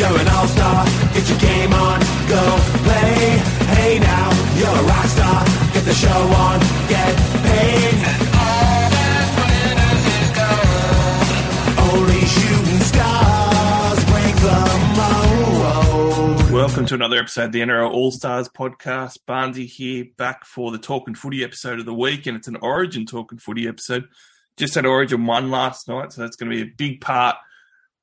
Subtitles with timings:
[0.00, 2.40] You're an all-star, get your game on, go
[2.84, 3.36] play.
[3.68, 6.58] Hey now, you're a rock star, get the show on,
[6.88, 8.00] get paid.
[8.00, 11.92] And all that glitters is gold.
[11.92, 14.60] Only shooting stars break the
[14.96, 16.50] mold.
[16.50, 19.18] Welcome to another episode of the NRL All Stars podcast.
[19.28, 23.04] Barnesy here, back for the Talkin' Footy episode of the week, and it's an Origin
[23.04, 24.08] Talkin' Footy episode.
[24.56, 27.36] Just had Origin one last night, so that's going to be a big part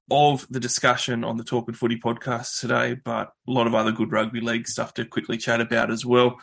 [0.10, 4.12] of the discussion on the Talkin' Footy podcast today, but a lot of other good
[4.12, 6.38] rugby league stuff to quickly chat about as well.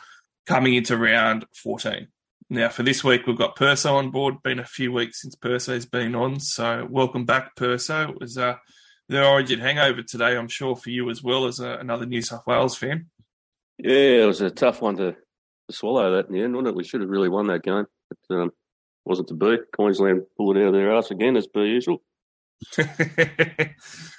[0.45, 2.07] Coming into round 14.
[2.49, 4.43] Now, for this week, we've got Perso on board.
[4.43, 8.09] Been a few weeks since Perso's been on, so welcome back, Perso.
[8.09, 8.55] It was uh,
[9.09, 12.45] the Origin hangover today, I'm sure, for you as well as uh, another New South
[12.45, 13.07] Wales fan.
[13.79, 16.75] Yeah, it was a tough one to, to swallow that in the end, wasn't it?
[16.75, 18.51] We should have really won that game, but um,
[19.05, 19.57] wasn't to be.
[19.73, 22.03] Queensland pulled out of their ass again, as per usual.
[22.77, 23.73] yeah,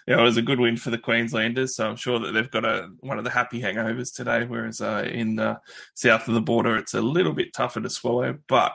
[0.07, 2.89] it was a good win for the Queenslanders, so I'm sure that they've got a
[3.01, 4.45] one of the happy hangovers today.
[4.45, 5.59] Whereas uh, in the
[5.95, 8.39] south of the border, it's a little bit tougher to swallow.
[8.49, 8.73] But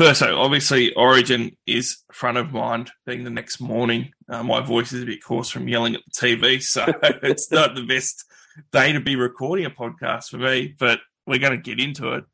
[0.00, 4.12] Perso, obviously, Origin is front of mind being the next morning.
[4.30, 6.86] Uh, my voice is a bit coarse from yelling at the TV, so
[7.22, 8.24] it's not the best
[8.72, 12.24] day to be recording a podcast for me, but we're going to get into it.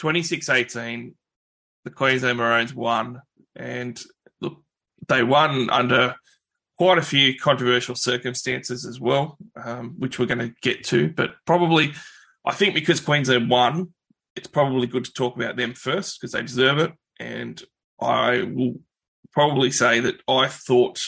[0.00, 1.14] 26 18,
[1.84, 3.22] the Queensland Maroons won,
[3.56, 3.98] and
[4.42, 4.62] look,
[5.08, 6.14] they won under
[6.76, 11.08] quite a few controversial circumstances as well, um, which we're going to get to.
[11.08, 11.94] But probably,
[12.44, 13.94] I think because Queensland won,
[14.36, 16.92] it's probably good to talk about them first because they deserve it.
[17.20, 17.62] And
[18.00, 18.80] I will
[19.32, 21.00] probably say that I thought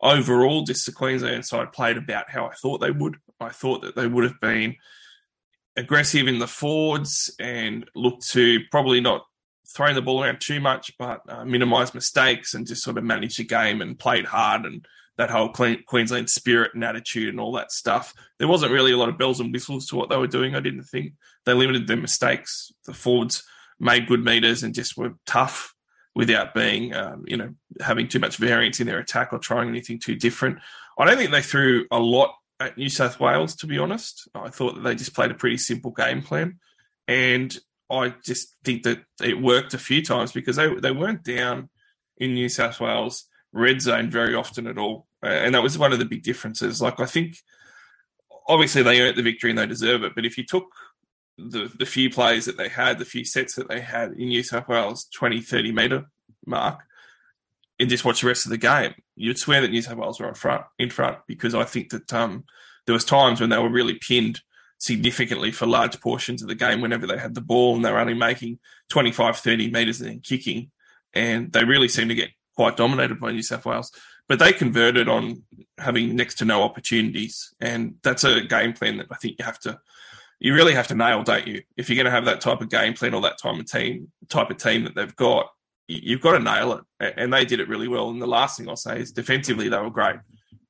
[0.00, 3.16] overall, just the Queensland side played about how I thought they would.
[3.40, 4.76] I thought that they would have been
[5.76, 9.24] aggressive in the forwards and looked to probably not
[9.68, 13.36] throwing the ball around too much, but uh, minimise mistakes and just sort of manage
[13.36, 14.86] the game and played hard and
[15.18, 18.14] that whole Queensland spirit and attitude and all that stuff.
[18.38, 20.54] There wasn't really a lot of bells and whistles to what they were doing.
[20.54, 21.12] I didn't think
[21.48, 22.72] they limited their mistakes.
[22.86, 23.42] The forwards
[23.80, 25.74] made good meters and just were tough
[26.14, 30.00] without being, um, you know, having too much variance in their attack or trying anything
[30.00, 30.58] too different.
[30.98, 34.28] I don't think they threw a lot at New South Wales, to be honest.
[34.34, 36.58] I thought that they just played a pretty simple game plan.
[37.06, 37.56] And
[37.90, 41.70] I just think that it worked a few times because they, they weren't down
[42.16, 45.06] in New South Wales red zone very often at all.
[45.22, 46.82] And that was one of the big differences.
[46.82, 47.36] Like, I think
[48.48, 50.14] obviously they earned the victory and they deserve it.
[50.14, 50.66] But if you took
[51.38, 54.42] the, the few plays that they had, the few sets that they had in New
[54.42, 56.06] South Wales 20, 30 metre
[56.44, 56.80] mark,
[57.78, 60.28] and just watch the rest of the game, you'd swear that New South Wales were
[60.28, 62.44] in front, in front because I think that um,
[62.86, 64.40] there was times when they were really pinned
[64.78, 67.98] significantly for large portions of the game whenever they had the ball and they were
[67.98, 68.58] only making
[68.90, 70.70] 25, 30 metres and then kicking.
[71.14, 73.92] And they really seemed to get quite dominated by New South Wales.
[74.28, 75.42] But they converted on
[75.78, 77.54] having next to no opportunities.
[77.60, 79.80] And that's a game plan that I think you have to
[80.40, 81.62] you really have to nail, don't you?
[81.76, 84.12] If you're going to have that type of game plan or that type of team,
[84.28, 85.48] type of team that they've got,
[85.88, 87.14] you- you've got to nail it.
[87.16, 88.10] And they did it really well.
[88.10, 90.16] And the last thing I'll say is defensively, they were great.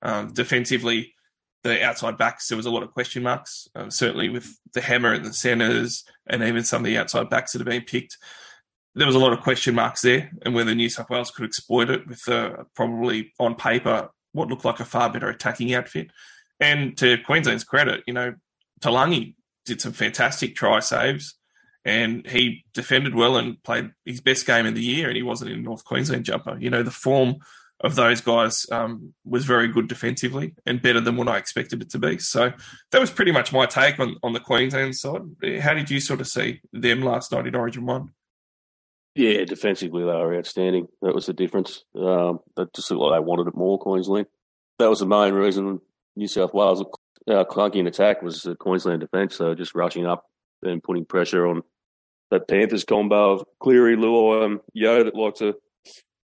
[0.03, 1.15] Um, defensively,
[1.65, 5.13] the outside backs, there was a lot of question marks, um, certainly with the hammer
[5.13, 8.17] and the centres and even some of the outside backs that have been picked.
[8.95, 11.91] There was a lot of question marks there and whether New South Wales could exploit
[11.91, 16.11] it with uh, probably on paper what looked like a far better attacking outfit.
[16.61, 18.35] And to Queensland's credit, you know,
[18.81, 19.35] Taulagi
[19.69, 21.35] did some fantastic try saves
[21.85, 25.51] and he defended well and played his best game of the year and he wasn't
[25.51, 26.59] in North Queensland jumper.
[26.59, 27.37] You know, the form
[27.81, 31.91] of those guys um, was very good defensively and better than what I expected it
[31.91, 32.19] to be.
[32.19, 32.53] So
[32.91, 35.23] that was pretty much my take on, on the Queensland side.
[35.61, 38.11] How did you sort of see them last night in Origin 1?
[39.15, 40.89] Yeah, defensively they were outstanding.
[41.03, 41.85] That was the difference.
[41.95, 44.27] Um, it just looked like they wanted it more, Queensland.
[44.79, 45.81] That was the main reason
[46.17, 46.85] New South Wales
[47.27, 49.37] uh, clunky in attack was the Queensland defence.
[49.37, 50.27] So just rushing up
[50.63, 51.63] and putting pressure on
[52.31, 55.55] that Panthers combo of Cleary, Luai, and Yeo that like to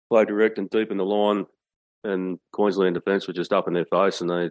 [0.09, 1.45] play direct and deep in the line.
[2.03, 4.49] And Queensland defence were just up in their face and they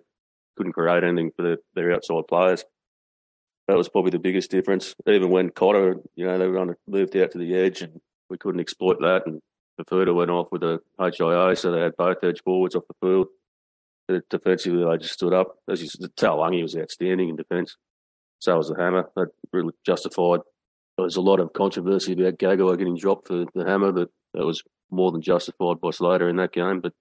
[0.56, 2.64] couldn't create anything for their, their outside players.
[3.66, 4.94] That was probably the biggest difference.
[5.06, 8.00] Even when Cotter, you know, they were on to moved out to the edge and
[8.28, 9.26] we couldn't exploit that.
[9.26, 9.40] And
[9.81, 13.28] Fifita went off with a HIA, so they had both edge forwards off the field.
[14.30, 15.56] Defensively, they just stood up.
[15.68, 17.76] As you said, Taulagi was outstanding in defence.
[18.40, 19.10] So was the hammer.
[19.16, 20.40] That really justified.
[20.96, 24.44] There was a lot of controversy about Gagai getting dropped for the hammer, but that
[24.44, 26.80] was more than justified by Slater in that game.
[26.80, 26.92] But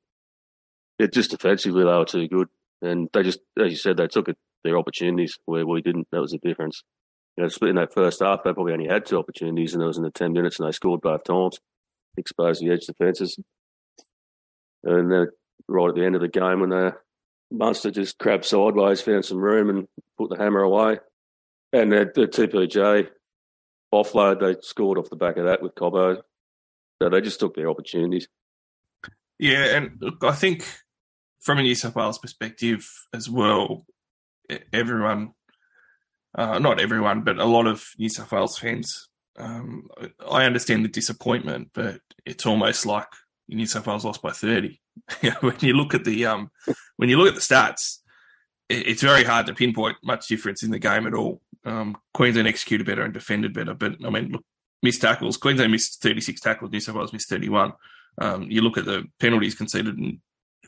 [1.00, 2.50] it just defensively, they were too good.
[2.82, 6.08] And they just, as you said, they took it, their opportunities where we didn't.
[6.12, 6.84] That was the difference.
[7.38, 9.98] You know, in that first half, they probably only had two opportunities, and it was
[9.98, 11.60] in the 10 minutes, and they scored both times,
[12.18, 13.40] exposed the edge defences.
[14.84, 15.28] And then
[15.68, 16.96] right at the end of the game, when the
[17.52, 21.00] Munster just crabbed sideways, found some room, and put the hammer away.
[21.74, 23.10] And the, the TPJ
[23.94, 26.22] offload, they scored off the back of that with Cobbo.
[27.02, 28.28] So they just took their opportunities.
[29.40, 30.66] Yeah, and look, I think
[31.40, 33.86] from a New South Wales perspective as well,
[34.74, 35.34] everyone,
[36.38, 39.88] uh, not everyone, but a lot of New South Wales fans, um,
[40.30, 43.08] I understand the disappointment, but it's almost like
[43.48, 44.82] New South Wales lost by 30.
[45.42, 46.52] when you look at the um,
[46.98, 48.00] when you look at the stats,
[48.70, 51.42] it's very hard to pinpoint much difference in the game at all.
[51.66, 54.44] Um, Queensland executed better and defended better, but I mean, look,
[54.82, 55.38] missed tackles.
[55.38, 56.72] Queensland missed 36 tackles.
[56.72, 57.74] New South Wales missed 31.
[58.20, 60.20] Um, you look at the penalties conceded, and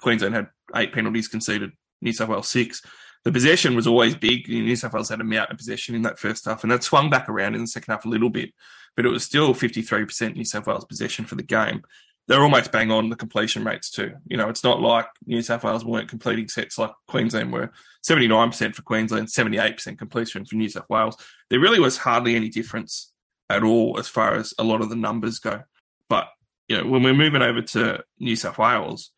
[0.02, 1.72] Queensland had eight penalties conceded.
[2.02, 2.82] New South Wales six.
[3.24, 4.48] The possession was always big.
[4.48, 7.10] New South Wales had a mountain of possession in that first half, and that swung
[7.10, 8.52] back around in the second half a little bit,
[8.96, 11.84] but it was still 53% New South Wales possession for the game.
[12.32, 14.14] They're almost bang on the completion rates too.
[14.26, 17.74] You know, it's not like New South Wales weren't completing sets like Queensland were.
[18.08, 21.18] 79% for Queensland, 78% completion for New South Wales.
[21.50, 23.12] There really was hardly any difference
[23.50, 25.64] at all as far as a lot of the numbers go.
[26.08, 26.30] But,
[26.70, 29.12] you know, when we're moving over to New South Wales,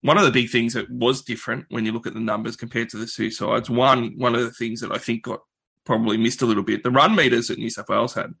[0.00, 2.88] one of the big things that was different when you look at the numbers compared
[2.88, 5.40] to the two sides, one one of the things that I think got
[5.84, 8.32] probably missed a little bit, the run meters that New South Wales had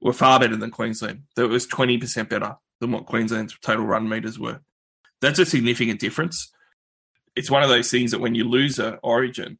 [0.00, 1.24] were far better than Queensland.
[1.36, 4.60] That was 20% better than what Queensland's total run meters were.
[5.20, 6.52] That's a significant difference.
[7.34, 9.58] It's one of those things that when you lose a origin,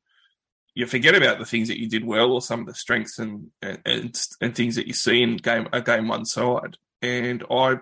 [0.75, 3.51] you forget about the things that you did well or some of the strengths and
[3.61, 6.77] and, and things that you see in game a game one side.
[7.03, 7.79] And I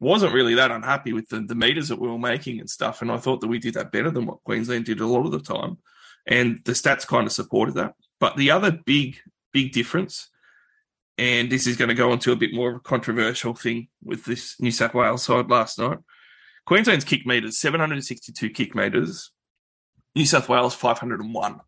[0.00, 3.00] wasn't really that unhappy with the, the meters that we were making and stuff.
[3.00, 5.32] And I thought that we did that better than what Queensland did a lot of
[5.32, 5.78] the time.
[6.26, 7.94] And the stats kind of supported that.
[8.18, 9.16] But the other big,
[9.52, 10.28] big difference,
[11.18, 14.24] and this is going to go into a bit more of a controversial thing with
[14.24, 15.98] this New South Wales side last night.
[16.66, 19.30] Queensland's kick meters, 762 kick meters.
[20.14, 21.60] New South Wales, 501.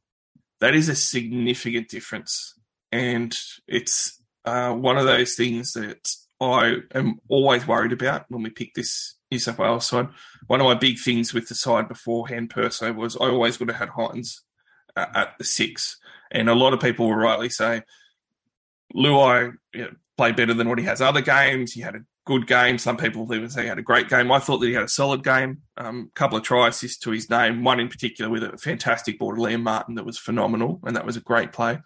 [0.60, 2.54] That is a significant difference.
[2.90, 3.34] And
[3.66, 6.08] it's uh, one of those things that
[6.40, 10.08] I am always worried about when we pick this New South Wales side.
[10.46, 13.68] One of my big things with the side beforehand, per se, was I always would
[13.68, 14.40] have had Hynes
[14.96, 15.98] uh, at the six.
[16.30, 17.82] And a lot of people will rightly say,
[18.94, 21.72] Luai you know, played better than what he has other games.
[21.72, 22.76] He had a good game.
[22.76, 24.30] Some people even say he had a great game.
[24.30, 25.62] I thought that he had a solid game.
[25.76, 29.18] A um, couple of try assists to his name, one in particular with a fantastic
[29.18, 31.78] ball to Liam Martin that was phenomenal, and that was a great play.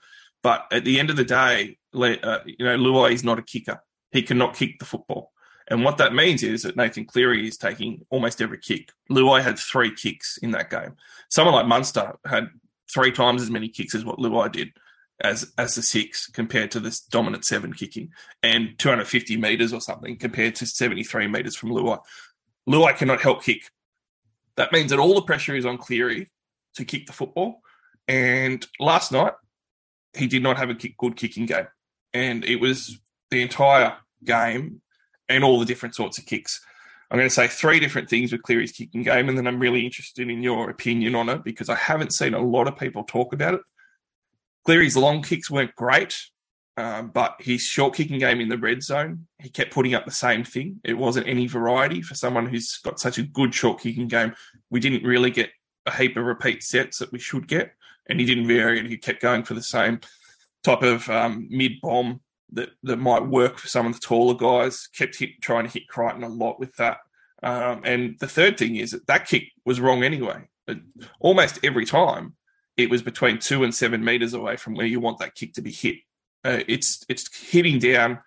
[0.42, 3.80] But at the end of the day, uh, you know, Luai is not a kicker.
[4.10, 5.30] He cannot kick the football.
[5.68, 8.90] And what that means is that Nathan Cleary is taking almost every kick.
[9.10, 10.96] Luai had three kicks in that game.
[11.30, 12.48] Someone like Munster had
[12.92, 14.72] three times as many kicks as what Luai did
[15.22, 18.10] as as the six compared to this dominant seven kicking
[18.42, 21.98] and 250 meters or something compared to 73 meters from Luai.
[22.68, 23.70] Luai cannot help kick.
[24.56, 26.30] That means that all the pressure is on Cleary
[26.74, 27.62] to kick the football.
[28.08, 29.32] And last night,
[30.14, 31.68] he did not have a kick, good kicking game.
[32.12, 32.98] And it was
[33.30, 34.82] the entire game
[35.28, 36.60] and all the different sorts of kicks.
[37.10, 39.84] I'm going to say three different things with Cleary's kicking game, and then I'm really
[39.84, 43.34] interested in your opinion on it because I haven't seen a lot of people talk
[43.34, 43.60] about it.
[44.64, 46.16] Cleary's long kicks weren't great.
[46.78, 50.10] Um, but his short kicking game in the red zone, he kept putting up the
[50.10, 50.80] same thing.
[50.84, 54.34] It wasn't any variety for someone who's got such a good short kicking game.
[54.70, 55.50] We didn't really get
[55.84, 57.74] a heap of repeat sets that we should get,
[58.08, 60.00] and he didn't vary and He kept going for the same
[60.64, 62.20] type of um, mid bomb
[62.52, 64.86] that, that might work for some of the taller guys.
[64.96, 66.98] Kept hit, trying to hit Crichton a lot with that.
[67.42, 70.48] Um, and the third thing is that that kick was wrong anyway.
[70.66, 70.78] But
[71.20, 72.34] almost every time,
[72.76, 75.62] it was between two and seven meters away from where you want that kick to
[75.62, 75.96] be hit.
[76.44, 78.18] Uh, it's it's hitting down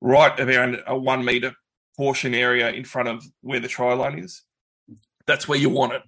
[0.00, 1.54] right around a one meter
[1.96, 4.42] portion area in front of where the try line is.
[5.26, 6.02] That's where you want it.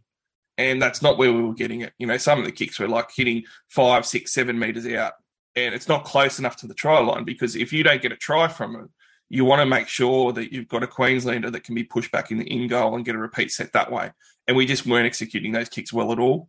[0.59, 1.93] And that's not where we were getting it.
[1.99, 5.13] You know, some of the kicks were like hitting five, six, seven meters out.
[5.55, 8.17] And it's not close enough to the try line because if you don't get a
[8.17, 8.89] try from it,
[9.29, 12.31] you want to make sure that you've got a Queenslander that can be pushed back
[12.31, 14.13] in the in goal and get a repeat set that way.
[14.47, 16.49] And we just weren't executing those kicks well at all.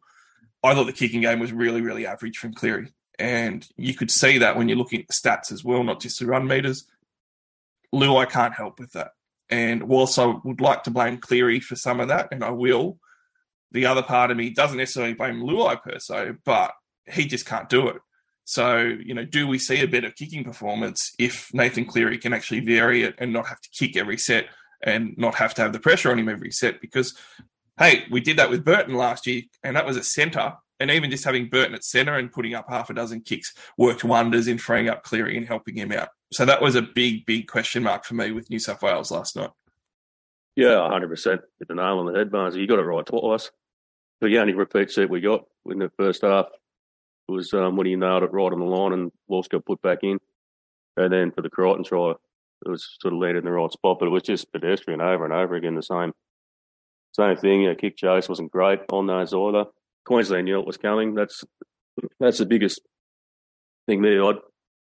[0.63, 2.91] I thought the kicking game was really, really average from Cleary.
[3.19, 6.19] And you could see that when you're looking at the stats as well, not just
[6.19, 6.85] the run meters.
[7.93, 9.11] Luai can't help with that.
[9.49, 12.99] And whilst I would like to blame Cleary for some of that, and I will,
[13.71, 16.73] the other part of me doesn't necessarily blame Luai per se, but
[17.05, 18.01] he just can't do it.
[18.43, 22.61] So, you know, do we see a better kicking performance if Nathan Cleary can actually
[22.61, 24.45] vary it and not have to kick every set
[24.81, 26.79] and not have to have the pressure on him every set?
[26.79, 27.13] Because,
[27.77, 30.53] hey, we did that with Burton last year, and that was a centre.
[30.79, 34.03] And even just having Burton at centre and putting up half a dozen kicks worked
[34.03, 36.09] wonders in freeing up Cleary and helping him out.
[36.31, 39.35] So that was a big, big question mark for me with New South Wales last
[39.35, 39.49] night.
[40.55, 41.25] Yeah, 100%.
[41.25, 42.55] Hit the nail on the head, Barnes.
[42.55, 43.49] You got it right twice.
[44.21, 46.47] The only repeat set we got in the first half
[47.27, 49.99] was um, when he nailed it right on the line and Walsh got put back
[50.03, 50.19] in.
[50.95, 52.11] And then for the Crichton try,
[52.65, 55.25] it was sort of landed in the right spot, but it was just pedestrian over
[55.25, 55.75] and over again.
[55.75, 56.13] The same,
[57.13, 57.63] same thing.
[57.63, 59.65] Yeah, kick chase wasn't great on those either.
[60.05, 61.15] Queensland knew it was coming.
[61.15, 61.43] That's
[62.19, 62.81] that's the biggest
[63.87, 64.23] thing there.
[64.23, 64.33] I,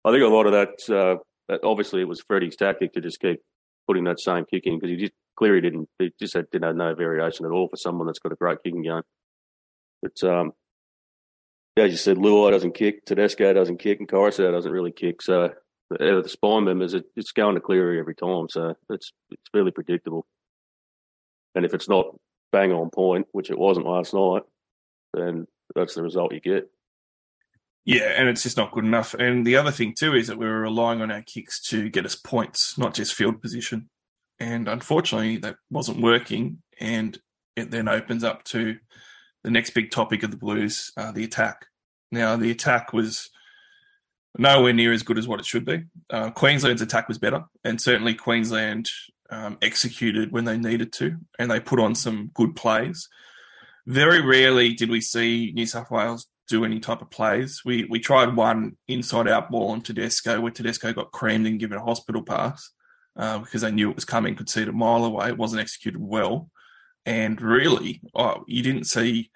[0.03, 1.17] I think a lot of that, uh,
[1.47, 3.41] that obviously it was Freddie's tactic to just keep
[3.87, 5.89] putting that same kick in because he just clearly didn't.
[5.99, 8.59] He just had, didn't have no variation at all for someone that's got a great
[8.63, 9.01] kicking game.
[10.01, 10.51] But um,
[11.77, 15.21] as you said, Luai doesn't kick, Tedesco doesn't kick, and Koroisau doesn't really kick.
[15.21, 15.53] So
[15.89, 18.47] the spine members, it, it's going to Cleary every time.
[18.49, 20.25] So it's it's fairly predictable.
[21.55, 22.07] And if it's not
[22.51, 24.43] bang on point, which it wasn't last night,
[25.13, 26.69] then that's the result you get.
[27.85, 29.13] Yeah, and it's just not good enough.
[29.13, 32.05] And the other thing too is that we were relying on our kicks to get
[32.05, 33.89] us points, not just field position.
[34.39, 36.61] And unfortunately, that wasn't working.
[36.79, 37.17] And
[37.55, 38.77] it then opens up to
[39.43, 41.67] the next big topic of the Blues, uh, the attack.
[42.11, 43.29] Now, the attack was
[44.37, 45.83] nowhere near as good as what it should be.
[46.09, 48.89] Uh, Queensland's attack was better, and certainly Queensland
[49.29, 53.07] um, executed when they needed to, and they put on some good plays.
[53.87, 57.61] Very rarely did we see New South Wales do any type of plays.
[57.65, 61.77] We we tried one inside out ball on Tedesco where Tedesco got creamed and given
[61.77, 62.71] a hospital pass
[63.15, 65.29] uh, because they knew it was coming, could see it a mile away.
[65.29, 66.49] It wasn't executed well
[67.05, 69.29] and really, oh, you didn't see.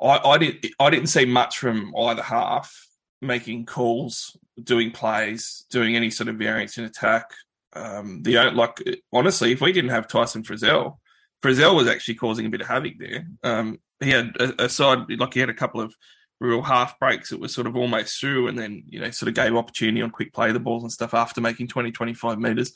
[0.00, 0.66] I, I didn't.
[0.78, 2.86] I didn't see much from either half
[3.20, 7.30] making calls, doing plays, doing any sort of variance in attack.
[7.72, 8.82] Um, the like
[9.12, 10.98] honestly, if we didn't have Tyson Frizell,
[11.42, 13.26] Frizell was actually causing a bit of havoc there.
[13.42, 15.94] Um, he had a, a side like he had a couple of
[16.40, 19.34] real half breaks that was sort of almost through, and then you know sort of
[19.34, 22.72] gave opportunity on quick play the balls and stuff after making 20, 25 meters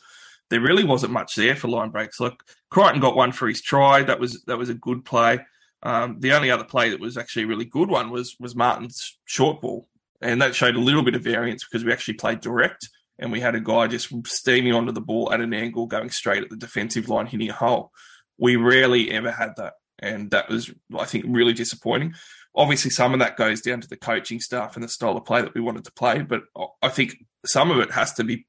[0.51, 2.21] there really wasn't much there for line breaks.
[2.21, 4.03] Like Crichton got one for his try.
[4.03, 5.39] That was that was a good play.
[5.83, 9.19] Um, the only other play that was actually a really good one was was Martin's
[9.25, 9.89] short ball,
[10.21, 12.89] and that showed a little bit of variance because we actually played direct
[13.21, 16.43] and we had a guy just steaming onto the ball at an angle, going straight
[16.43, 17.93] at the defensive line, hitting a hole.
[18.39, 22.15] We rarely ever had that, and that was I think really disappointing.
[22.57, 25.43] Obviously, some of that goes down to the coaching staff and the style of play
[25.43, 26.43] that we wanted to play, but
[26.83, 27.15] I think
[27.47, 28.47] some of it has to be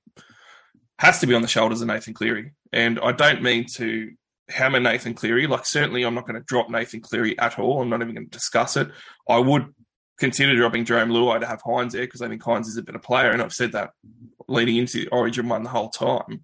[0.98, 2.54] has to be on the shoulders of Nathan Cleary.
[2.72, 4.12] And I don't mean to
[4.50, 5.48] hammer Nathan Cleary.
[5.48, 7.82] Like, certainly, I'm not going to drop Nathan Cleary at all.
[7.82, 8.90] I'm not even going to discuss it.
[9.28, 9.74] I would
[10.22, 13.00] consider dropping Jarome Luai to have Hynes there because I think Hynes is a better
[13.00, 13.32] player.
[13.32, 13.90] And I've said that
[14.48, 16.44] leading into Origin one the whole time.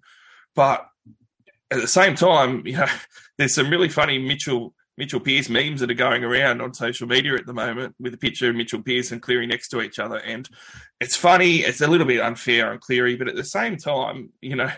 [0.56, 0.84] But
[1.70, 2.88] at the same time, you know,
[3.38, 7.34] there's some really funny Mitchell Mitchell Pearce memes that are going around on social media
[7.34, 10.16] at the moment with a picture of Mitchell Pearce and Cleary next to each other.
[10.18, 10.48] And
[11.00, 14.56] it's funny, it's a little bit unfair on Cleary, but at the same time, you
[14.56, 14.72] know,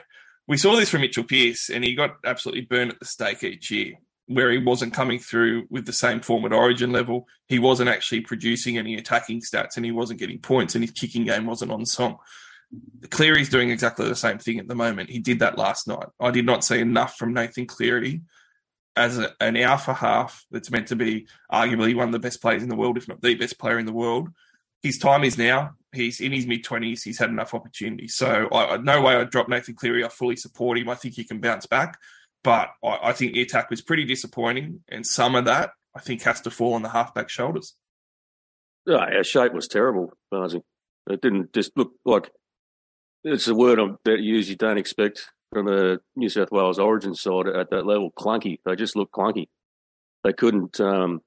[0.47, 3.71] we saw this from Mitchell Pearce and he got absolutely burned at the stake each
[3.71, 3.95] year
[4.31, 7.27] where he wasn't coming through with the same form at origin level.
[7.49, 11.25] He wasn't actually producing any attacking stats and he wasn't getting points and his kicking
[11.25, 12.19] game wasn't on song.
[13.11, 15.11] Cleary's doing exactly the same thing at the moment.
[15.11, 16.07] He did that last night.
[16.21, 18.21] I did not see enough from Nathan Cleary
[18.95, 22.63] as a, an alpha half that's meant to be arguably one of the best players
[22.63, 24.29] in the world, if not the best player in the world.
[24.81, 25.73] His time is now.
[25.93, 27.03] He's in his mid twenties.
[27.03, 28.15] He's had enough opportunities.
[28.15, 30.05] So I, no way I'd drop Nathan Cleary.
[30.05, 30.89] I fully support him.
[30.89, 31.99] I think he can bounce back.
[32.43, 36.23] But I, I think the attack was pretty disappointing, and some of that I think
[36.23, 37.75] has to fall on the halfback shoulders.
[38.87, 40.63] Yeah, our shape was terrible, Barnesy.
[41.09, 42.31] It didn't just look like
[43.25, 47.49] it's a word that you usually don't expect from a New South Wales origin side
[47.49, 48.11] at that level.
[48.19, 48.59] Clunky.
[48.65, 49.49] They just looked clunky.
[50.25, 51.21] They couldn't, um,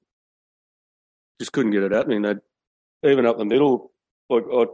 [1.40, 2.22] just couldn't get it happening.
[2.22, 3.92] They even up the middle,
[4.30, 4.66] like uh,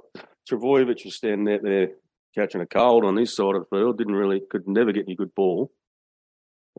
[0.48, 1.88] Trbojevic was standing out there
[2.34, 3.98] catching a cold on this side of the field.
[3.98, 5.72] Didn't really, could never get any good ball.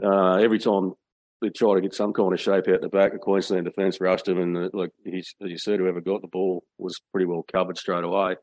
[0.03, 0.93] Uh, every time
[1.41, 4.27] they tried to get some kind of shape out the back, the Queensland defence rushed
[4.27, 7.45] him, and uh, like he's, as you said, whoever got the ball was pretty well
[7.51, 8.35] covered straight away.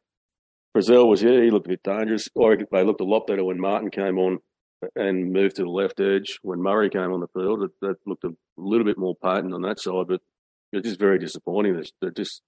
[0.76, 2.28] Frizell was yeah, he looked a bit dangerous.
[2.34, 4.38] Or they looked a lot better when Martin came on
[4.94, 6.38] and moved to the left edge.
[6.42, 9.62] When Murray came on the field, it, that looked a little bit more potent on
[9.62, 10.20] that side, but
[10.72, 11.82] it's just very disappointing.
[12.00, 12.42] They just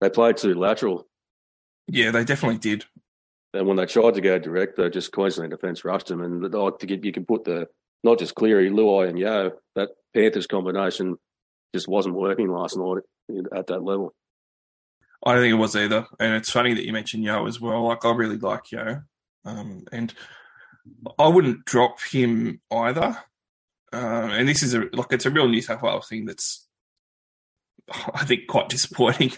[0.00, 1.06] they played too lateral.
[1.88, 2.84] Yeah, they definitely did.
[3.54, 6.20] And when they tried to go direct, they just Queensland defence rushed them.
[6.20, 7.68] And oh, to get you can put the
[8.02, 9.52] not just Cleary, Luai, and Yeo.
[9.74, 11.16] That Panthers combination
[11.74, 13.02] just wasn't working last night
[13.54, 14.14] at that level.
[15.24, 16.06] I don't think it was either.
[16.20, 17.86] And it's funny that you mentioned Yeo as well.
[17.86, 19.02] Like I really like Yeo,
[19.44, 20.12] um, and
[21.18, 23.16] I wouldn't drop him either.
[23.92, 26.66] Um, and this is a like it's a real New South Wales thing that's
[28.14, 29.32] I think quite disappointing,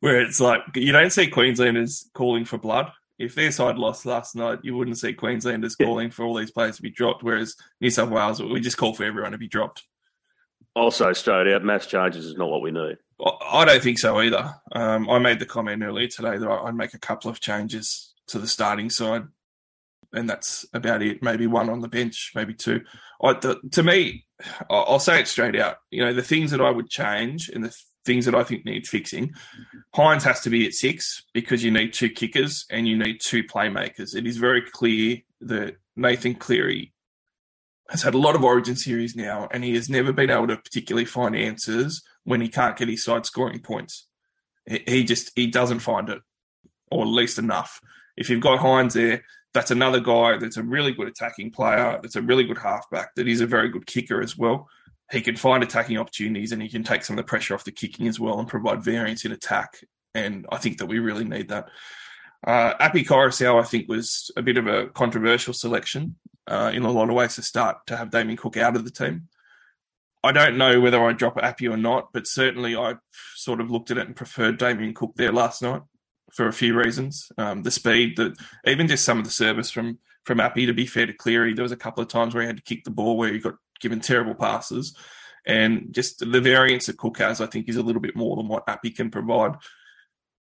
[0.00, 2.90] where it's like you don't see Queenslanders calling for blood.
[3.18, 6.76] If their side lost last night, you wouldn't see Queenslanders calling for all these players
[6.76, 7.22] to be dropped.
[7.22, 9.84] Whereas New South Wales, we just call for everyone to be dropped.
[10.74, 12.98] Also, straight out, mass changes is not what we need.
[13.50, 14.54] I don't think so either.
[14.72, 18.38] Um, I made the comment earlier today that I'd make a couple of changes to
[18.38, 19.22] the starting side,
[20.12, 21.22] and that's about it.
[21.22, 22.82] Maybe one on the bench, maybe two.
[23.22, 24.26] I, the, to me,
[24.68, 25.78] I'll say it straight out.
[25.90, 27.74] You know, the things that I would change and the
[28.06, 29.34] things that I think need fixing.
[29.94, 33.42] Hynes has to be at six because you need two kickers and you need two
[33.44, 34.14] playmakers.
[34.14, 36.94] It is very clear that Nathan Cleary
[37.90, 40.56] has had a lot of Origin series now, and he has never been able to
[40.56, 44.06] particularly find answers when he can't get his side scoring points.
[44.66, 46.20] He just he doesn't find it,
[46.90, 47.80] or at least enough.
[48.16, 49.22] If you've got Hynes there,
[49.54, 53.28] that's another guy that's a really good attacking player, that's a really good halfback, that
[53.28, 54.68] is a very good kicker as well.
[55.10, 57.72] He can find attacking opportunities and he can take some of the pressure off the
[57.72, 59.78] kicking as well and provide variance in attack.
[60.14, 61.68] And I think that we really need that.
[62.46, 66.16] Uh, Api Koroisau, I think, was a bit of a controversial selection
[66.46, 68.90] uh, in a lot of ways to start to have Damien Cook out of the
[68.90, 69.28] team.
[70.24, 72.94] I don't know whether I drop Api or not, but certainly I
[73.36, 75.82] sort of looked at it and preferred Damien Cook there last night
[76.32, 77.30] for a few reasons.
[77.38, 80.66] Um, the speed, that even just some of the service from from Api.
[80.66, 82.62] To be fair to Cleary, there was a couple of times where he had to
[82.62, 84.96] kick the ball where he got given terrible passes,
[85.46, 88.48] and just the variance that Cook has, I think, is a little bit more than
[88.48, 89.56] what Api can provide.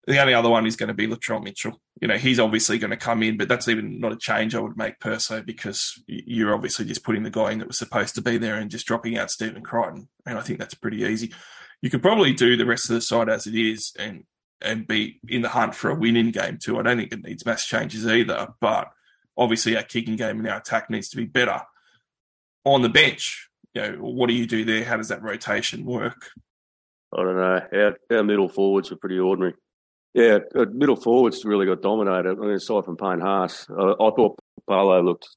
[0.08, 1.82] The only other one is going to be Latrell Mitchell.
[2.00, 4.60] You know, he's obviously going to come in, but that's even not a change I
[4.60, 8.14] would make per se because you're obviously just putting the guy in that was supposed
[8.16, 10.08] to be there and just dropping out Stephen Crichton.
[10.28, 11.34] And I think that's pretty easy.
[11.82, 14.24] You could probably do the rest of the side as it is and
[14.62, 16.80] and be in the hunt for a win in game two.
[16.80, 18.92] I don't think it needs mass changes either, but
[19.38, 21.62] obviously our kicking game and our attack needs to be better.
[22.66, 24.84] On the bench, you know, what do you do there?
[24.84, 26.30] How does that rotation work?
[27.14, 27.62] I don't know.
[27.72, 29.54] Our, our middle forwards are pretty ordinary.
[30.14, 32.38] Yeah, uh, middle forwards really got dominated.
[32.38, 35.28] I mean, aside from Payne Haas, uh, I thought Paulo looked,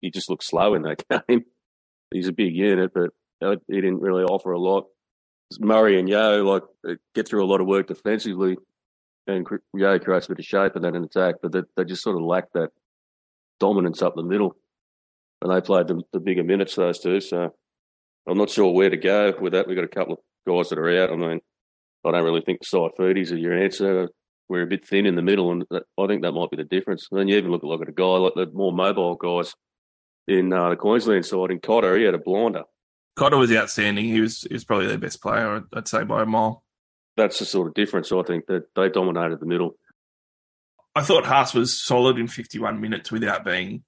[0.00, 1.44] he just looked slow in that game.
[2.12, 4.86] He's a big unit, but he didn't really offer a lot.
[5.58, 6.62] Murray and Yeo, like
[7.14, 8.56] get through a lot of work defensively,
[9.26, 12.02] and Yeo creates a bit of shape and then an attack, but they, they just
[12.02, 12.70] sort of lack that
[13.58, 14.56] dominance up the middle.
[15.40, 17.20] And they played the, the bigger minutes, those two.
[17.20, 17.54] So
[18.28, 19.66] I'm not sure where to go with that.
[19.66, 21.12] We've got a couple of guys that are out.
[21.12, 21.40] I mean,
[22.04, 24.08] I don't really think Saifiti's are your answer
[24.48, 27.08] we're a bit thin in the middle, and I think that might be the difference.
[27.10, 29.54] And then you even look at, look at a guy like the more mobile guys
[30.26, 31.50] in uh, the Queensland side.
[31.50, 32.64] In Cotter, he had a blinder.
[33.16, 34.06] Cotter was outstanding.
[34.06, 36.64] He was he was probably their best player, I'd say by a mile.
[37.16, 38.12] That's the sort of difference.
[38.12, 39.76] I think that they dominated the middle.
[40.94, 43.84] I thought Haas was solid in 51 minutes without being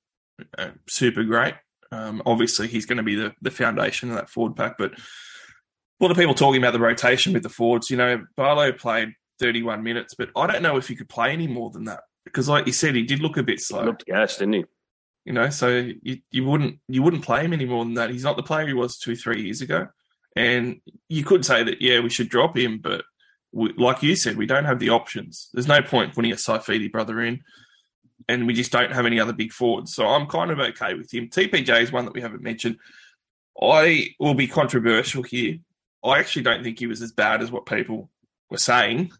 [0.58, 1.54] uh, super great.
[1.92, 6.04] Um, obviously, he's going to be the, the foundation of that forward pack, but a
[6.04, 7.90] lot of people talking about the rotation with the forwards.
[7.90, 11.46] You know, Paulo played 31 minutes, but I don't know if he could play any
[11.46, 13.80] more than that because, like you said, he did look a bit slow.
[13.80, 14.64] He looked gassed, didn't he?
[15.24, 18.10] You know, so you, you wouldn't you wouldn't play him any more than that.
[18.10, 19.88] He's not the player he was two three years ago,
[20.34, 23.04] and you could say that yeah, we should drop him, but
[23.52, 25.50] we, like you said, we don't have the options.
[25.52, 27.42] There's no point putting a Saifiti brother in,
[28.28, 29.94] and we just don't have any other big forwards.
[29.94, 31.28] So I'm kind of okay with him.
[31.28, 32.78] TPJ is one that we haven't mentioned.
[33.60, 35.58] I will be controversial here.
[36.04, 38.10] I actually don't think he was as bad as what people
[38.48, 39.12] were saying.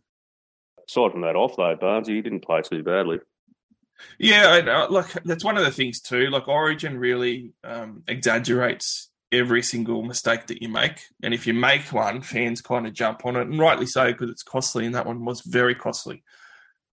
[0.88, 3.20] aside from that offload, Barnes, he didn't play too badly.
[4.18, 6.30] Yeah, I, like that's one of the things too.
[6.30, 11.92] Like Origin really um, exaggerates every single mistake that you make, and if you make
[11.92, 14.86] one, fans kind of jump on it, and rightly so because it's costly.
[14.86, 16.22] And that one was very costly.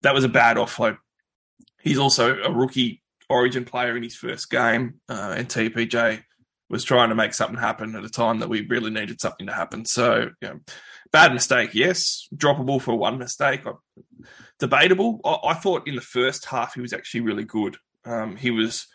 [0.02, 0.98] That was a bad offload.
[1.86, 6.20] He's also a rookie Origin player in his first game, uh, and TPJ
[6.68, 9.52] was trying to make something happen at a time that we really needed something to
[9.52, 9.84] happen.
[9.84, 10.60] So, you know,
[11.12, 12.28] bad mistake, yes.
[12.34, 13.62] Droppable for one mistake,
[14.58, 15.20] debatable.
[15.24, 17.76] I, I, thought in the first half he was actually really good.
[18.04, 18.88] Um, he was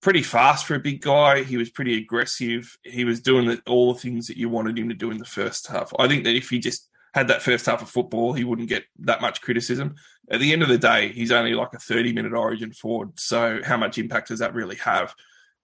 [0.00, 1.42] pretty fast for a big guy.
[1.42, 2.74] He was pretty aggressive.
[2.82, 5.26] He was doing the, all the things that you wanted him to do in the
[5.26, 5.92] first half.
[5.98, 8.84] I think that if he just had that first half of football, he wouldn't get
[9.00, 9.96] that much criticism.
[10.32, 13.20] At the end of the day, he's only like a 30 minute origin forward.
[13.20, 15.14] So, how much impact does that really have?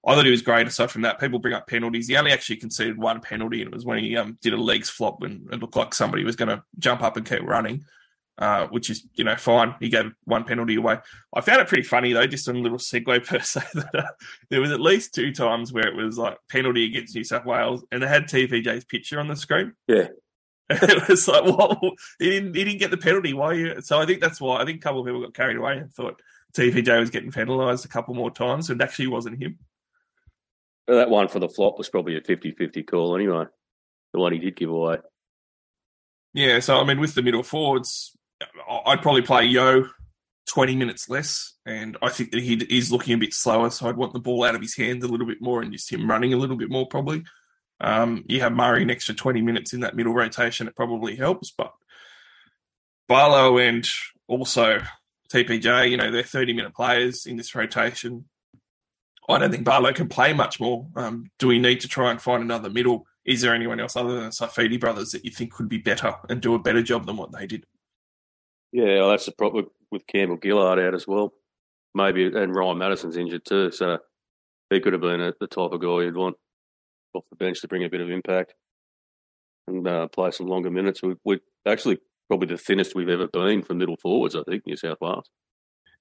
[0.07, 0.66] I thought he was great.
[0.66, 2.09] Aside from that, people bring up penalties.
[2.09, 4.88] He only actually conceded one penalty, and it was when he um, did a legs
[4.88, 7.85] flop when it looked like somebody was going to jump up and keep running,
[8.38, 9.74] uh, which is you know fine.
[9.81, 10.98] He gave one penalty away.
[11.35, 13.62] I found it pretty funny though, just a little segue per se.
[13.74, 14.11] That uh,
[14.50, 17.85] there was at least two times where it was like penalty against New South Wales,
[17.90, 19.72] and they had TPJ's picture on the screen.
[19.88, 20.09] Yeah,
[20.70, 21.81] it was like, well,
[22.18, 23.33] he didn't he didn't get the penalty.
[23.33, 23.54] Why?
[23.54, 23.81] You?
[23.81, 25.92] So I think that's why I think a couple of people got carried away and
[25.92, 26.20] thought
[26.54, 29.59] TPJ was getting penalised a couple more times, and actually wasn't him.
[30.87, 33.44] That one for the flop was probably a 50-50 call anyway.
[34.14, 34.98] The one he did give away.
[36.33, 38.16] Yeah, so I mean, with the middle forwards,
[38.87, 39.88] I'd probably play Yeo
[40.48, 43.70] twenty minutes less, and I think that he is looking a bit slower.
[43.70, 45.92] So I'd want the ball out of his hands a little bit more, and just
[45.92, 47.24] him running a little bit more probably.
[47.81, 51.51] Um, you have Murray an extra 20 minutes in that middle rotation, it probably helps.
[51.51, 51.73] But
[53.09, 53.87] Paulo and
[54.27, 54.81] also
[55.33, 58.25] TPJ, you know, they're 30 minute players in this rotation.
[59.29, 60.87] I don't think Barlow can play much more.
[60.97, 63.07] Um, do we need to try and find another middle?
[63.27, 66.41] Is there anyone else other than Saifiti brothers that you think could be better and
[66.41, 67.67] do a better job than what they did?
[68.73, 71.35] Yeah, well, that's the problem with Campbell Gillard out as well.
[71.95, 73.99] Maybe, and Ryan Matterson's injured too, so
[74.71, 76.37] he could have been a, the type of guy you'd want
[77.18, 78.54] off the bench to bring a bit of impact
[79.66, 81.02] and uh, play some longer minutes.
[81.02, 84.76] We, we're actually probably the thinnest we've ever been for middle forwards, I think, New
[84.76, 85.31] South Wales.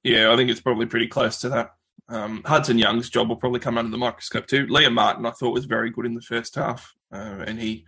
[0.03, 1.71] Yeah, I think it's probably pretty close to that.
[2.10, 4.67] Um, Hudson Young's job will probably come under the microscope too.
[4.67, 7.86] Liam Martin, I thought, was very good in the first half, uh, and he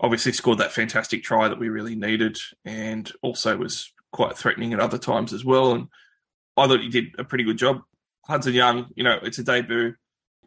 [0.00, 4.80] obviously scored that fantastic try that we really needed, and also was quite threatening at
[4.80, 5.72] other times as well.
[5.72, 5.88] And
[6.56, 7.80] I thought he did a pretty good job.
[8.26, 9.94] Hudson Young, you know, it's a debut.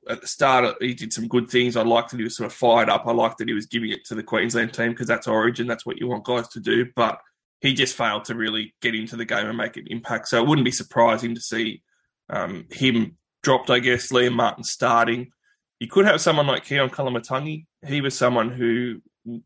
[0.09, 1.77] At the start, he did some good things.
[1.77, 3.05] I liked that he was sort of fired up.
[3.05, 5.67] I liked that he was giving it to the Queensland team because that's origin.
[5.67, 6.87] That's what you want guys to do.
[6.95, 7.19] But
[7.61, 10.27] he just failed to really get into the game and make an impact.
[10.27, 11.83] So it wouldn't be surprising to see
[12.29, 15.31] um, him dropped, I guess, Liam Martin starting.
[15.79, 17.65] You could have someone like Keaon Koloamatangi.
[17.87, 19.01] He was someone who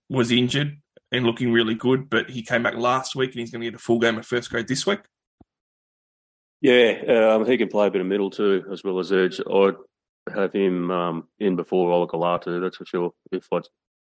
[0.09, 0.77] was injured
[1.11, 3.75] and looking really good, but he came back last week and he's going to get
[3.75, 5.01] a full game of first grade this week.
[6.61, 9.39] Yeah, um, he can play a bit of middle too, as well as edge.
[9.41, 9.75] I'd
[10.31, 13.11] have him um, in before Olakau'atu, that's for sure.
[13.31, 13.47] If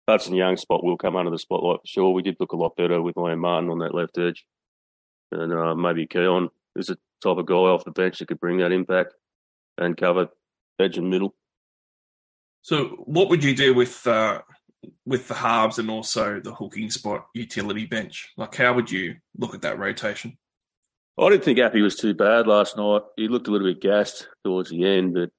[0.07, 2.11] Hudson Young spot will come under the spotlight for sure.
[2.11, 4.45] We did look a lot better with Liam Martin on that left edge.
[5.31, 8.57] And uh, maybe Keaon is a type of guy off the bench that could bring
[8.57, 9.13] that impact
[9.77, 10.27] and cover
[10.79, 11.35] edge and middle.
[12.63, 14.41] So, what would you do with uh,
[15.05, 18.29] with the halves and also the hooking spot utility bench?
[18.37, 20.37] Like, how would you look at that rotation?
[21.19, 23.01] I didn't think Api was too bad last night.
[23.15, 25.29] He looked a little bit gassed towards the end, but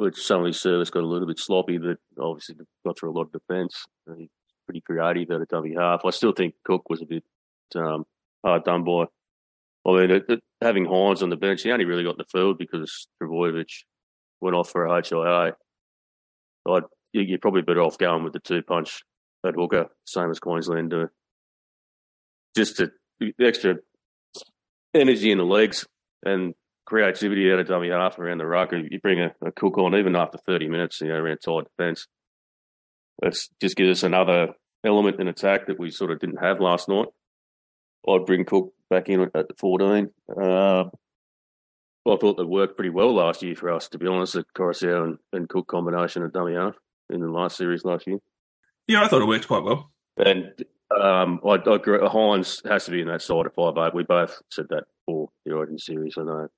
[0.00, 3.16] which some of his service got a little bit sloppy, but obviously got through a
[3.16, 3.84] lot of defence.
[4.16, 4.28] He's
[4.66, 6.04] pretty creative at a dummy half.
[6.04, 7.24] I still think Cook was a bit
[7.76, 8.04] um,
[8.44, 9.04] hard done by.
[9.86, 12.24] I mean, it, it, having Hynes on the bench, he only really got in the
[12.24, 13.70] field because Trbojevic
[14.40, 15.54] went off for a HIA.
[16.68, 16.82] I'd,
[17.12, 19.02] you're probably better off going with the two punch
[19.46, 21.08] at hooker, same as Queensland do.
[22.56, 23.76] Just to, the extra
[24.94, 25.86] energy in the legs
[26.24, 26.54] and
[26.90, 28.72] creativity out of dummy half around the ruck.
[28.72, 31.64] And you bring a, a cook on even after 30 minutes, you know, around tight
[31.76, 32.06] defence.
[33.22, 34.48] That's just gives us another
[34.84, 37.06] element in attack that we sort of didn't have last night.
[38.08, 40.10] I'd bring Cook back in at 14.
[40.28, 40.84] Uh,
[42.06, 45.04] I thought that worked pretty well last year for us, to be honest, the Koroisau
[45.04, 46.74] and, and Cook combination of dummy half
[47.08, 48.18] in the last series last year.
[48.88, 49.92] Yeah, I thought it worked quite well.
[50.16, 50.52] And
[50.90, 51.98] um, I, I agree.
[52.00, 53.94] Hynes has to be in that side of five eight.
[53.94, 56.14] We both said that for the Origin series.
[56.18, 56.48] I know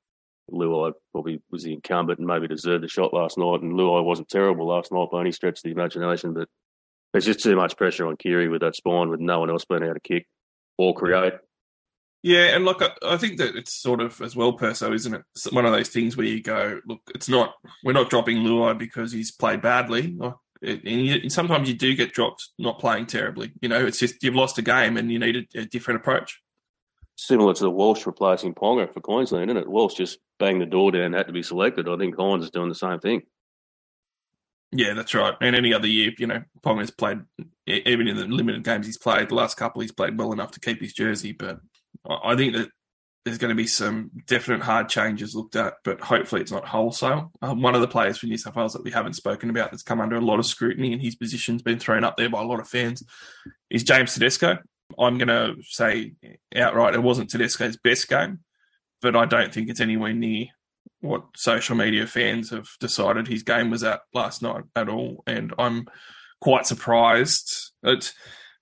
[0.50, 4.28] Luai probably was the incumbent and maybe deserved the shot last night, and Luai wasn't
[4.28, 6.34] terrible last night by any stretch of the imagination.
[6.34, 6.48] But
[7.12, 9.82] there's just too much pressure on Cleary with that spine, with no one else being
[9.82, 10.26] able to kick
[10.78, 11.34] or create.
[12.22, 15.22] Yeah, and look, I, I think that it's sort of as well, Perso, isn't it?
[15.34, 17.54] It's one of those things where you go, look, it's not.
[17.84, 20.16] We're not dropping Luai because he's played badly.
[20.62, 23.52] and you, sometimes you do get dropped not playing terribly.
[23.60, 26.40] You know, it's just you've lost a game and you need a, a different approach.
[27.16, 29.68] similar to the Walsh replacing Ponga for Queensland, isn't it?
[29.68, 31.88] Walsh just banged the door down, had to be selected.
[31.88, 33.22] I think Collins is doing the same thing.
[34.72, 35.34] Yeah, that's right.
[35.40, 37.20] And any other year, you know, Ponga's played,
[37.68, 40.50] e- even in the limited games he's played, the last couple he's played well enough
[40.52, 41.30] to keep his jersey.
[41.30, 41.60] But
[42.08, 42.70] I I think that
[43.24, 47.30] there's going to be some definite hard changes looked at, but hopefully it's not wholesale.
[47.40, 49.84] Um, one of the players for New South Wales that we haven't spoken about that's
[49.84, 52.46] come under a lot of scrutiny and his position's been thrown up there by a
[52.46, 53.04] lot of fans
[53.70, 54.58] is James Tedesco.
[54.98, 56.14] I'm going to say
[56.56, 58.40] outright it wasn't Tedesco's best game,
[59.02, 60.46] but I don't think it's anywhere near
[61.00, 65.24] what social media fans have decided his game was at last night at all.
[65.26, 65.88] And I'm
[66.40, 67.72] quite surprised.
[67.82, 68.14] It's,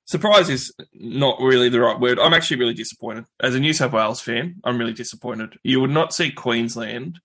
[0.07, 2.19] surprise is not really the right word.
[2.19, 3.27] I'm actually really disappointed.
[3.41, 5.59] As a New South Wales fan, I'm really disappointed.
[5.63, 7.21] You would not see Queensland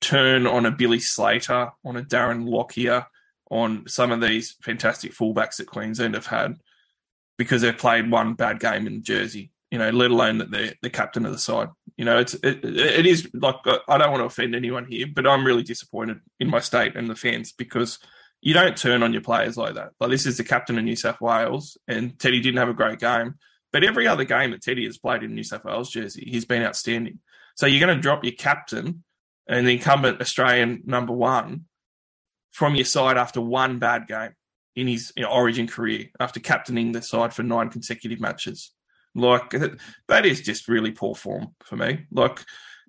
[0.00, 3.06] turn on a Billy Slater, on a Darren Lockyer,
[3.50, 6.56] on some of these fantastic fullbacks that Queensland have had
[7.36, 9.50] because they've played one bad game in Jersey.
[9.70, 11.68] You know, let alone that they're the captain of the side.
[11.96, 15.06] You know, it's it, it is like uh, I don't want to offend anyone here,
[15.12, 17.98] but I'm really disappointed in my state and the fans because
[18.40, 19.90] you don't turn on your players like that.
[20.00, 22.98] Like this is the captain of New South Wales, and Teddy didn't have a great
[22.98, 23.36] game,
[23.72, 26.62] but every other game that Teddy has played in New South Wales jersey, he's been
[26.62, 27.20] outstanding.
[27.56, 29.04] So you're going to drop your captain
[29.46, 31.66] and the incumbent Australian number one
[32.50, 34.34] from your side after one bad game
[34.76, 38.72] in his you know, Origin career, after captaining the side for nine consecutive matches.
[39.14, 39.54] Like
[40.08, 42.06] that is just really poor form for me.
[42.10, 42.40] Like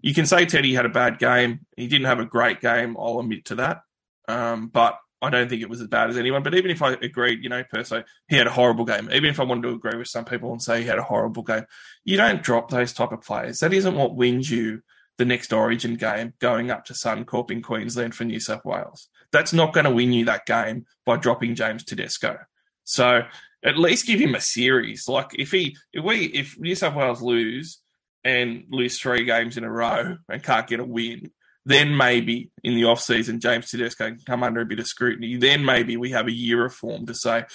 [0.02, 2.98] you can say Teddy had a bad game, he didn't have a great game.
[3.00, 3.82] I'll admit to that,
[4.28, 6.44] um, but I don't think it was as bad as anyone.
[6.44, 9.10] But even if I agreed, you know, per se, he had a horrible game.
[9.12, 11.44] Even if I wanted to agree with some people and say he had a horrible
[11.44, 11.66] game,
[12.04, 13.60] you don't drop those type of players.
[13.60, 14.82] That isn't what wins you
[15.18, 19.08] the next Origin game going up to Suncorp in Queensland for New South Wales.
[19.32, 22.38] That's not going to win you that game by dropping James Tedesco.
[22.84, 23.24] So
[23.66, 25.10] at least give him a series.
[25.10, 27.80] Like if he, if we, if New South Wales lose
[28.24, 31.32] and lose three games in a row and can't get a win,
[31.66, 35.38] then maybe in the off season James Tedesco can come under a bit of scrutiny.
[35.38, 37.46] Then maybe we have a year of form to say,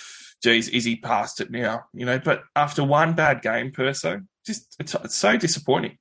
[0.42, 1.84] geez, is he past it now?
[1.94, 5.96] You know, but after one bad game per se, just it's, it's so disappointing.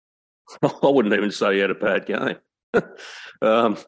[0.62, 2.36] I wouldn't even say he had a bad game.
[3.42, 3.78] um,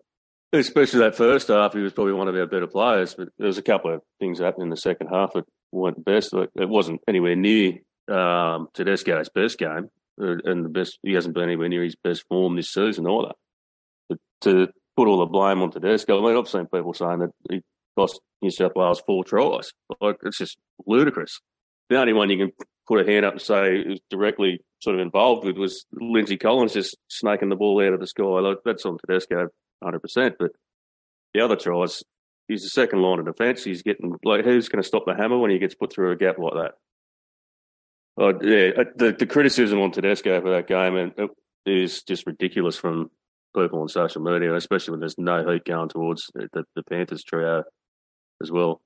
[0.52, 3.14] especially that first half, he was probably one of our better players.
[3.14, 6.32] But there was a couple of things happening in the second half that weren't best.
[6.32, 7.74] It wasn't anywhere near
[8.08, 9.88] um, Tedesco's best game,
[10.20, 10.98] uh, and the best.
[11.02, 13.32] He hasn't been anywhere near his best form this season either.
[14.08, 17.30] But to put all the blame on Tedesco, I mean, I've seen people saying that
[17.48, 17.62] he
[17.96, 19.72] cost New South Wales four tries.
[20.00, 21.40] Like it's just ludicrous.
[21.88, 22.52] The only one you can
[22.86, 26.72] put a hand up and say is directly sort of involved with was Lindsay Collins
[26.72, 28.22] just snaking the ball out of the sky.
[28.22, 29.48] Like, that's on Tedesco,
[29.82, 30.36] hundred percent.
[30.38, 30.52] But
[31.34, 32.02] the other tries,
[32.48, 33.64] he's the second line of defence.
[33.64, 36.16] He's getting like who's going to stop the hammer when he gets put through a
[36.16, 36.72] gap like that?
[38.16, 41.30] Oh, yeah, uh, the the criticism on Tedesco for that game and it
[41.64, 43.10] is just ridiculous from
[43.56, 47.24] people on social media, especially when there's no heat going towards the, the, the Panthers
[47.24, 47.64] trio
[48.42, 48.80] as well.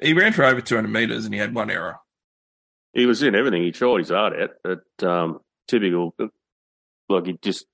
[0.00, 1.96] He ran for over 200 metres and he had one error.
[2.92, 3.62] He was in everything.
[3.62, 6.14] He tried his hard at, but um, typical.
[7.08, 7.66] Like he just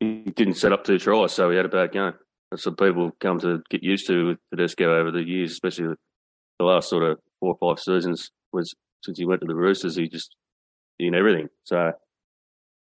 [0.00, 2.12] he didn't set up two tries, so he had a bad game.
[2.50, 5.94] That's what people come to get used to with Tedesco over the years, especially
[6.58, 8.30] the last sort of four or five seasons.
[8.52, 10.36] Was since he went to the Roosters, he just
[10.98, 11.48] in everything.
[11.64, 11.92] So,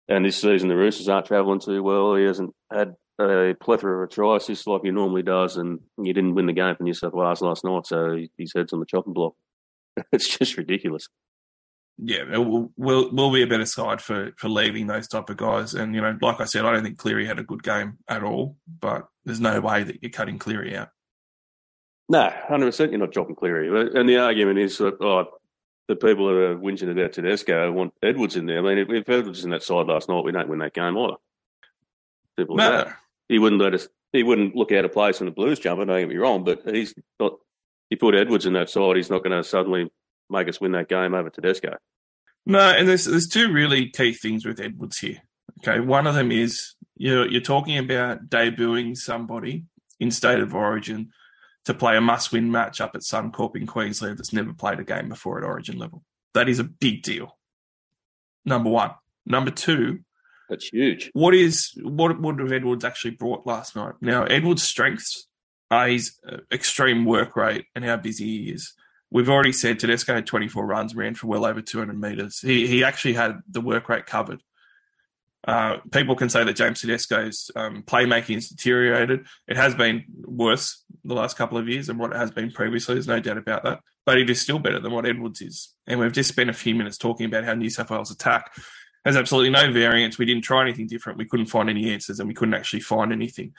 [0.08, 2.16] and this season the Roosters aren't travelling too well.
[2.16, 6.36] He hasn't had a plethora of try assists like he normally does, and he didn't
[6.36, 9.14] win the game for New South Wales last night, so his head's on the chopping
[9.14, 9.34] block.
[10.12, 11.08] it's just ridiculous.
[12.00, 15.74] Yeah, will, will will be a better side for for leaving those type of guys.
[15.74, 18.24] And you know, like I said, I don't think Cleary had a good game at
[18.24, 18.58] all.
[18.68, 20.90] But there's no way that you're cutting Cleary out.
[22.08, 22.92] No, hundred percent.
[22.92, 25.26] You're not dropping Cleary, and the argument is that oh,
[25.88, 28.60] the people that are whinging about Tedesco want Edwards in there.
[28.60, 30.98] I mean, if, Edwards is in that side last night, we don't win that game
[30.98, 31.16] either.
[32.38, 32.70] People No.
[32.70, 32.88] like.
[33.28, 33.88] He wouldn't let us.
[34.14, 35.84] He wouldn't look out of place in the Blues jumper.
[35.84, 37.34] Don't get me wrong, but he's not.
[37.90, 39.90] You put Edwards in that side, he's not going to suddenly
[40.30, 41.78] make us win that game over Tedesco.
[42.46, 45.22] No, and there's there's two really key things with Edwards here.
[45.60, 49.66] Okay, one of them is you're you're talking about debuting somebody
[50.00, 51.10] in state of origin
[51.66, 55.10] to play a must-win match up at Suncorp in Queensland that's never played a game
[55.10, 56.04] before at Origin level.
[56.34, 57.38] That is a big deal.
[58.46, 58.92] Number one.
[59.26, 60.00] Number two,
[60.48, 61.10] That's huge.
[61.12, 63.96] what is what would have Edwards actually brought last night?
[64.00, 65.28] Now, Edwards' strengths
[65.70, 68.74] are his uh, extreme work rate and how busy he is.
[69.10, 72.40] We've already said Tedesco had 24 runs, ran for well over 200 metres.
[72.40, 74.42] He he actually had the work rate covered.
[75.48, 79.26] Uh, people can say that James Tedesco's um, playmaking has deteriorated.
[79.48, 82.96] It has been worse the last couple of years than what it has been previously.
[82.96, 83.80] There's no doubt about that.
[84.06, 85.74] but it is still better than what Edwards is.
[85.86, 88.52] And we've just spent a few minutes talking about how New South Wales attack
[89.06, 90.18] has absolutely no variance.
[90.18, 91.18] We didn't try anything different.
[91.18, 93.54] We couldn't find any answers, and we couldn't actually find anything.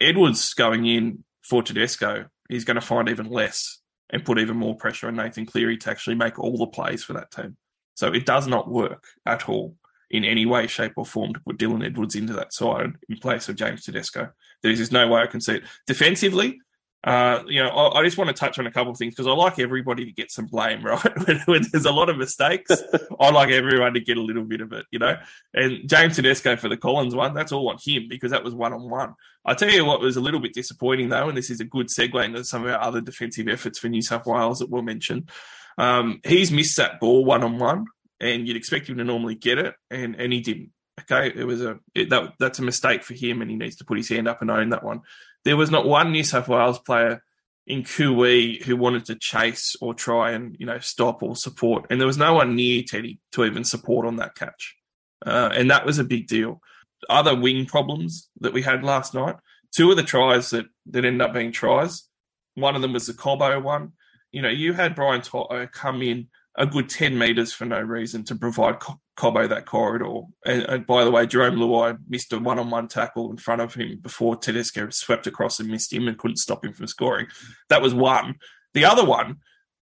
[0.00, 4.76] Edwards going in for Tedesco, he's going to find even less and put even more
[4.76, 7.56] pressure on Nathan Cleary to actually make all the plays for that team.
[7.94, 9.76] So it does not work at all
[10.10, 13.48] in any way, shape, or form to put Dylan Edwards into that side in place
[13.48, 14.30] of James Tedesco.
[14.62, 15.64] There is no way I can see it.
[15.86, 16.60] Defensively,
[17.04, 19.26] uh, you know, I, I, just want to touch on a couple of things because
[19.26, 21.26] I like everybody to get some blame, right?
[21.26, 22.70] when, when, there's a lot of mistakes,
[23.20, 25.18] I like everyone to get a little bit of it, you know.
[25.52, 28.72] And James Tedesco for the Collins one, that's all on him because that was one
[28.72, 29.14] on one.
[29.44, 31.88] I tell you what was a little bit disappointing though, and this is a good
[31.88, 35.30] segue into some of our other defensive efforts for New South Wales that were mentioned.
[35.76, 37.84] Um, he's missed that ball one on one,
[38.18, 40.70] and you'd expect him to normally get it, and and he didn't.
[41.00, 43.84] Okay, it was a it, that that's a mistake for him, and he needs to
[43.84, 45.02] put his hand up and own that one
[45.44, 47.22] there was not one New South Wales player
[47.66, 52.00] in Kui who wanted to chase or try and you know stop or support, and
[52.00, 54.76] there was no one near Teddy to even support on that catch,
[55.24, 56.60] uh, and that was a big deal.
[57.08, 59.36] Other wing problems that we had last night.
[59.74, 62.08] Two of the tries that that ended up being tries.
[62.54, 63.92] One of them was the Cobbo one.
[64.30, 68.24] You know, you had Brian To'o come in a good 10 metres for no reason
[68.24, 68.78] to provide
[69.16, 70.22] Cobbo that corridor.
[70.44, 73.60] And, and, by the way, Jerome Luai missed a one on one tackle in front
[73.60, 77.26] of him before Tedesco swept across and missed him and couldn't stop him from scoring.
[77.68, 78.36] That was one.
[78.74, 79.36] The other one,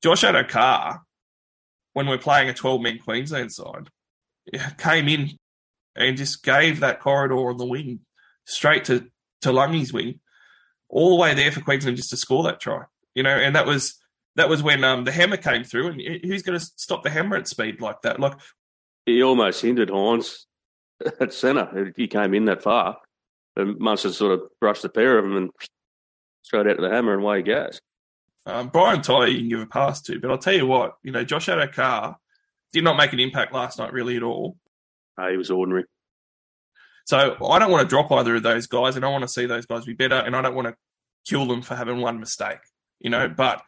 [0.03, 1.03] Josh Addo-Carr,
[1.93, 3.89] when we're playing a 12 man Queensland side,
[4.79, 5.31] came in
[5.97, 8.01] and just gave that corridor on the wing
[8.45, 9.07] straight to,
[9.41, 10.21] to Lungy's wing,
[10.89, 12.83] all the way there for Queensland just to score that try.
[13.15, 13.99] You know, and that was
[14.37, 17.37] that was when um, the hammer came through, and who's going to stop the hammer
[17.37, 18.21] at speed like that?
[18.21, 18.35] Like
[19.07, 20.45] he almost hindered Hynes
[21.21, 21.93] at centre.
[21.97, 22.99] He came in that far,
[23.55, 25.51] and must have sort of brushed the pair of them and
[26.43, 27.81] straight out to the hammer and away he goes.
[28.45, 31.11] Um, Brian To'o you can give a pass to, but I'll tell you what, you
[31.11, 32.17] know, Josh Addo-Carr
[32.73, 34.57] did not make an impact last night really at all.
[35.19, 35.85] No, he was ordinary.
[37.07, 39.47] So I don't want to drop either of those guys, and I want to see
[39.47, 40.75] those guys be better, and I don't want to
[41.29, 42.59] kill them for having one mistake,
[43.01, 43.29] you know.
[43.29, 43.63] But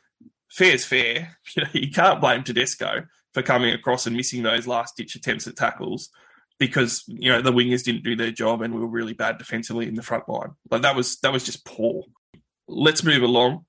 [0.50, 1.36] fair's fair.
[1.56, 5.46] You know, you can't blame Tedesco for coming across and missing those last ditch attempts
[5.46, 6.10] at tackles
[6.58, 9.86] because you know the wingers didn't do their job and we were really bad defensively
[9.86, 10.50] in the front line.
[10.70, 12.04] Like that was that was just poor.
[12.66, 13.64] Let's move along.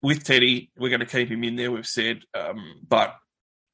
[0.00, 1.72] With Teddy, we're going to keep him in there.
[1.72, 3.16] We've said, um, but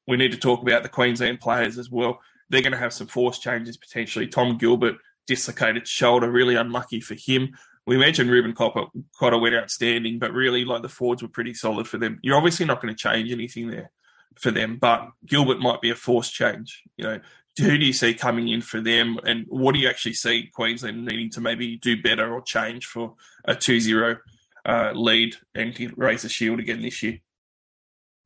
[0.07, 2.19] we need to talk about the Queensland players as well.
[2.49, 4.25] They're going to have some force changes potentially.
[4.25, 4.95] Tom Gilbert
[5.27, 7.53] dislocated shoulder, really unlucky for him
[7.87, 8.85] we mentioned Reuben Cotter,
[9.17, 12.19] Cotter went outstanding, but really, like the Fords were pretty solid for them.
[12.23, 13.91] You're obviously not going to change anything there
[14.39, 16.83] for them, but Gilbert might be a forced change.
[16.97, 17.19] You know,
[17.57, 21.05] who do you see coming in for them, and what do you actually see Queensland
[21.05, 24.17] needing to maybe do better or change for a 2-0
[24.65, 27.19] uh, lead and to raise the shield again this year?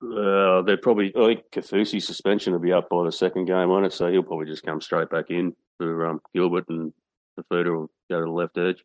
[0.01, 1.13] Uh, they're probably.
[1.15, 4.23] I think Kaufusi's suspension will be up by the second game on it, so he'll
[4.23, 6.93] probably just come straight back in for um, Gilbert, and
[7.35, 8.83] the feeder will go to the left edge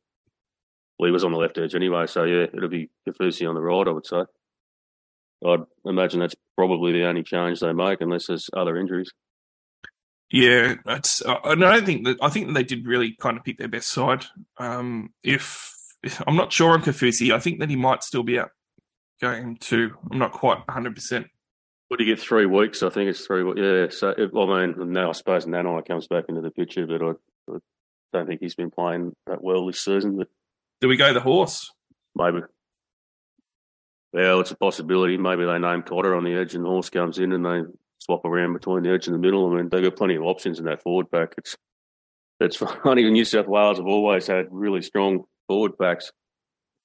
[0.98, 3.60] well, he was on the left edge anyway, so yeah, it'll be Kaufusi on the
[3.60, 4.22] right, I would say.
[5.44, 9.12] I'd imagine that's probably the only change they make, unless there's other injuries.
[10.30, 11.22] Yeah, that's.
[11.22, 12.16] Uh, I don't think that.
[12.22, 14.24] I think that they did really kind of pick their best side.
[14.58, 15.72] Um, if,
[16.26, 18.50] I'm not sure on Kaufusi, I think that he might still be out
[19.20, 19.92] going to.
[20.10, 20.94] I'm not quite 100.
[20.94, 21.26] percent
[21.90, 22.82] Would he get three weeks?
[22.82, 23.44] I think it's three.
[23.56, 23.88] Yeah.
[23.90, 27.10] So I mean, now I suppose Nanai comes back into the picture, but I,
[27.54, 27.58] I
[28.12, 30.16] don't think he's been playing that well this season.
[30.16, 30.28] But
[30.80, 31.70] do we go the horse?
[32.16, 32.40] Maybe.
[34.14, 35.16] Well, it's a possibility.
[35.16, 37.62] Maybe they name Cotter on the edge and the horse comes in and they
[37.98, 39.50] swap around between the edge and the middle.
[39.50, 41.34] I mean, they've got plenty of options in that forward pack.
[41.36, 41.56] It's
[42.38, 43.10] it's funny.
[43.10, 46.12] New South Wales have always had really strong forward packs.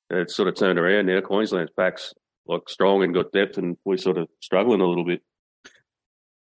[0.10, 1.22] It's sort of turned around now.
[1.22, 2.16] Queensland's packs
[2.48, 5.22] like strong and got depth, and we're sort of struggling a little bit.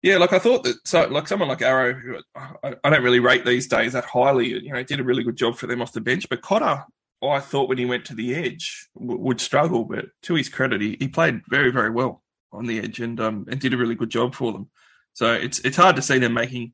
[0.02, 3.20] Yeah, like I thought that, so like someone like Arrow, who I, I, don't really
[3.20, 5.94] rate these days that highly, you know, did a really good job for them off
[5.94, 6.28] the bench.
[6.30, 6.84] But Cotter,
[7.22, 10.82] I thought when he went to the edge w- would struggle, but to his credit,
[10.82, 13.96] he, he played very very well on the edge and um and did a really
[13.96, 14.70] good job for them.
[15.14, 16.74] So it's it's hard to see them making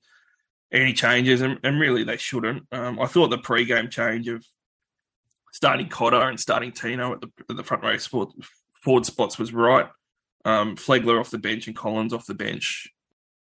[0.71, 2.67] any changes, and, and really they shouldn't.
[2.71, 4.45] Um, I thought the pre-game change of
[5.51, 8.31] starting Cotter and starting Tino at the, at the front row sport,
[8.83, 9.87] forward spots was right.
[10.43, 12.91] Um, Flegler off the bench and Collins off the bench.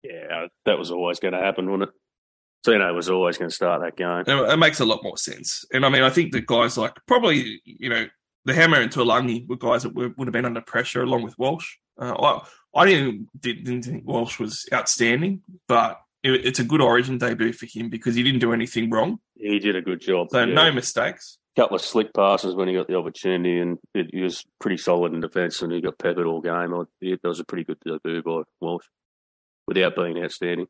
[0.03, 1.95] Yeah, that was always going to happen, wasn't it?
[2.65, 4.25] Tino was always going to start that game.
[4.27, 5.65] It makes a lot more sense.
[5.73, 8.07] And I mean, I think the guys like probably, you know,
[8.45, 11.39] the Hammer and Taulagi were guys that were, would have been under pressure along with
[11.39, 11.77] Walsh.
[12.01, 12.15] Uh,
[12.75, 17.53] I, I didn't, didn't think Walsh was outstanding, but it, it's a good origin debut
[17.53, 19.19] for him because he didn't do anything wrong.
[19.37, 20.29] He did a good job.
[20.31, 20.55] So yeah.
[20.55, 21.39] no mistakes.
[21.57, 25.13] couple of slick passes when he got the opportunity, and it, he was pretty solid
[25.13, 26.75] in defence, and he got peppered all game.
[26.75, 28.87] I- It was a pretty good debut by Walsh,
[29.67, 30.67] without being outstanding.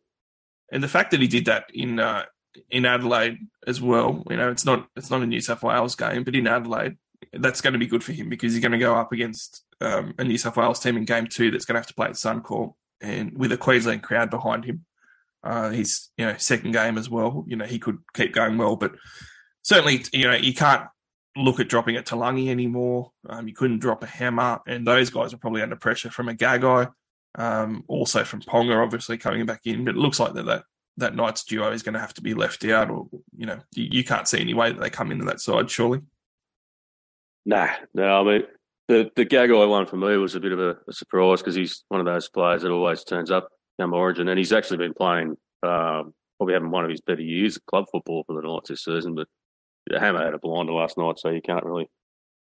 [0.71, 2.25] And the fact that he did that in uh,
[2.71, 6.25] in Adelaide as well, you know, it's not it's not a New South Wales game,
[6.25, 6.97] but in Adelaide,
[7.33, 10.15] that's going to be good for him because he's going to go up against um,
[10.19, 12.13] a New South Wales team in game two that's going to have to play at
[12.13, 14.85] Suncorp and with a Queensland crowd behind him.
[15.45, 17.45] Uh, his you know second game as well.
[17.47, 18.93] You know he could keep going well, but
[19.63, 20.89] certainly you know you can't
[21.37, 23.13] look at dropping it to Lungy anymore.
[23.29, 26.35] Um, you couldn't drop a hammer, and those guys are probably under pressure from a
[26.35, 26.93] Gagai,
[27.39, 29.85] um, also from Ponga, obviously coming back in.
[29.85, 30.65] But it looks like that that
[30.99, 33.89] that Knights duo is going to have to be left out, or you know you,
[33.91, 35.71] you can't see any way that they come into that side.
[35.71, 36.01] Surely,
[37.47, 38.43] Nah, no, I mean
[38.89, 41.85] the the Gagai one for me was a bit of a, a surprise because he's
[41.89, 43.49] one of those players that always turns up
[43.81, 47.57] come Origin, and he's actually been playing um, probably having one of his better years
[47.57, 49.15] at club football for the Knights this season.
[49.15, 49.29] But
[49.99, 51.89] Hammer had a blinder last night, so you can't really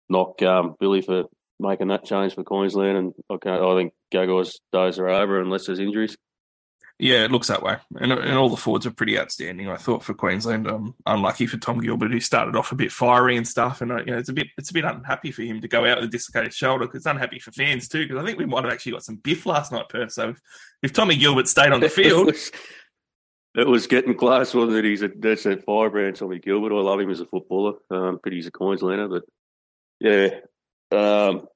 [0.08, 1.24] knock um, Billy for
[1.58, 2.96] making that change for Queensland.
[2.98, 6.16] And I, can't, I think Gagai's days are over unless there's injuries.
[6.98, 9.68] yeah, it looks that way, and and all the forwards are pretty outstanding.
[9.68, 13.36] I thought for Queensland, um, unlucky for Tom Gilbert who started off a bit fiery
[13.36, 15.60] and stuff, and uh, you know it's a bit it's a bit unhappy for him
[15.60, 18.06] to go out with a dislocated shoulder because it's unhappy for fans too.
[18.06, 20.40] Because I think we might have actually got some biff last night, Perso if,
[20.82, 22.26] if Tommy Gilbert stayed on the it, field.
[22.26, 22.52] was,
[23.56, 24.84] it was getting close, wasn't it?
[24.84, 26.72] He's a that's firebrand, Tommy Gilbert.
[26.72, 29.08] I love him as a footballer, um, but he's a Queenslander.
[29.08, 29.22] But
[29.98, 30.28] yeah,
[30.92, 31.46] um,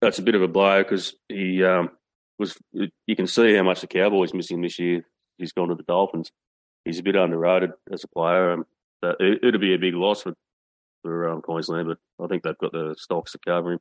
[0.00, 1.90] that's a bit of a blow because he um,
[2.38, 2.56] was.
[2.72, 5.04] You can see how much the Cowboys miss him this year.
[5.38, 6.30] He's gone to the Dolphins.
[6.84, 8.52] He's a bit underrated as a player.
[8.52, 8.66] Um,
[9.02, 10.34] it, it'd be a big loss for
[11.02, 13.80] for um, Queensland, but I think they've got the stocks to cover him.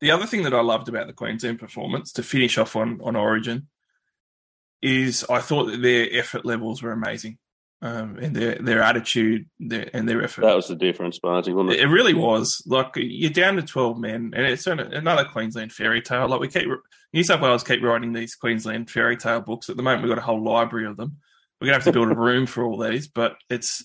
[0.00, 3.16] The other thing that I loved about the Queensland performance, to finish off on on
[3.16, 3.68] Origin,
[4.82, 7.38] is I thought that their effort levels were amazing,
[7.80, 10.42] um, and their their attitude their, and their effort.
[10.42, 11.80] That was the difference, Barnesy, wasn't it?
[11.80, 12.62] It really was.
[12.66, 16.28] Like you're down to twelve men, and it's an- another Queensland fairy tale.
[16.28, 16.66] Like we keep
[17.12, 19.68] New South Wales keep writing these Queensland fairy tale books.
[19.68, 21.18] At the moment, we've got a whole library of them.
[21.60, 23.84] We're gonna have to build a room for all these, but it's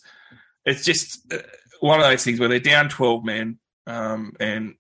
[0.66, 1.40] it's just uh,
[1.80, 4.74] one of those things where they're down twelve men, um, and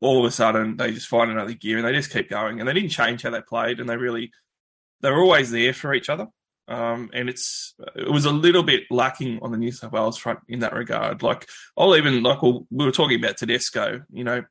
[0.00, 2.58] all of a sudden they just find another gear and they just keep going.
[2.58, 4.32] And they didn't change how they played, and they really
[5.02, 6.26] they were always there for each other.
[6.68, 10.40] Um, and it's it was a little bit lacking on the New South Wales front
[10.48, 11.22] in that regard.
[11.22, 11.46] Like
[11.76, 14.42] I'll even like well, we were talking about Tedesco, you know,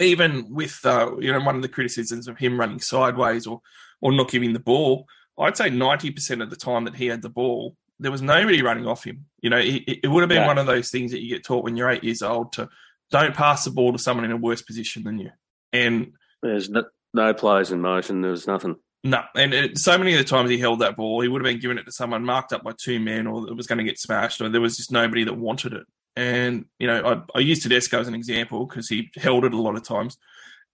[0.00, 3.60] even with uh, you know one of the criticisms of him running sideways or
[4.00, 5.06] or not giving the ball,
[5.38, 8.60] I'd say ninety percent of the time that he had the ball, there was nobody
[8.62, 9.26] running off him.
[9.40, 10.46] You know, it, it would have been Yeah.
[10.46, 12.68] one of those things that you get taught when you're eight years old to
[13.10, 15.30] don't pass the ball to someone in a worse position than you.
[15.72, 16.12] And
[16.42, 18.20] There's no, no players in motion.
[18.20, 18.76] There was nothing.
[19.06, 21.52] No, and it, so many of the times he held that ball, he would have
[21.52, 23.84] been giving it to someone marked up by two men, or it was going to
[23.84, 25.82] get smashed, or there was just nobody that wanted it.
[26.16, 29.60] And you know, I, I use Tedesco as an example because he held it a
[29.60, 30.16] lot of times.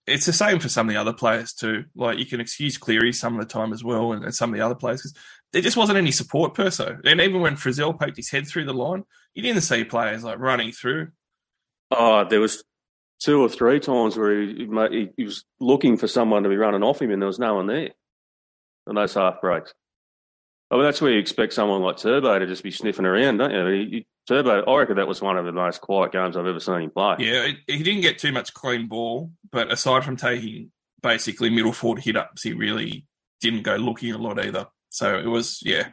[0.07, 1.83] It's the same for some of the other players too.
[1.93, 4.57] Like you can excuse Cleary some of the time as well, and, and some of
[4.57, 5.17] the other players because
[5.51, 6.95] there just wasn't any support per se.
[7.03, 9.03] And even when Frizell poked his head through the line,
[9.33, 11.09] you didn't see players like running through.
[11.91, 12.63] Oh, there was
[13.19, 16.55] two or three times where he, he, he, he was looking for someone to be
[16.55, 17.89] running off him, and there was no one there.
[18.87, 19.73] And those half breaks.
[20.71, 23.51] I mean, that's where you expect someone like Turbo to just be sniffing around, don't
[23.51, 23.65] you?
[23.65, 26.59] He, he, Turbo, I reckon that was one of the most quiet games I've ever
[26.59, 27.17] seen him play.
[27.19, 30.71] Yeah, he didn't get too much clean ball, but aside from taking
[31.03, 33.05] basically middle forward hit ups, he really
[33.41, 34.67] didn't go looking a lot either.
[34.89, 35.89] So it was, yeah,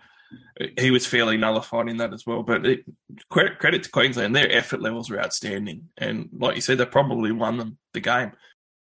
[0.79, 2.43] he was fairly nullified in that as well.
[2.43, 2.85] But it,
[3.31, 7.33] credit, credit to Queensland, their effort levels were outstanding, and like you said, they probably
[7.33, 8.33] won them the game.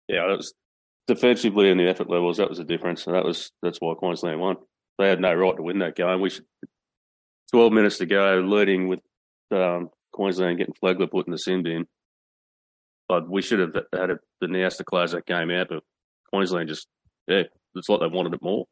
[0.09, 0.55] Yeah, it was
[1.07, 2.38] defensively and the effort levels.
[2.38, 4.57] That was the difference, and that was that's why Queensland won.
[4.98, 6.20] They had no right to win that game.
[6.20, 6.46] We should,
[7.50, 9.00] twelve minutes to go, leading with
[9.50, 11.86] um, Queensland getting Flegler putting the sin in.
[13.09, 15.82] But we should have had the nous to close that game out, but
[16.32, 16.88] Queensland just
[17.28, 17.44] yeah,
[17.74, 18.66] it's like they wanted it more.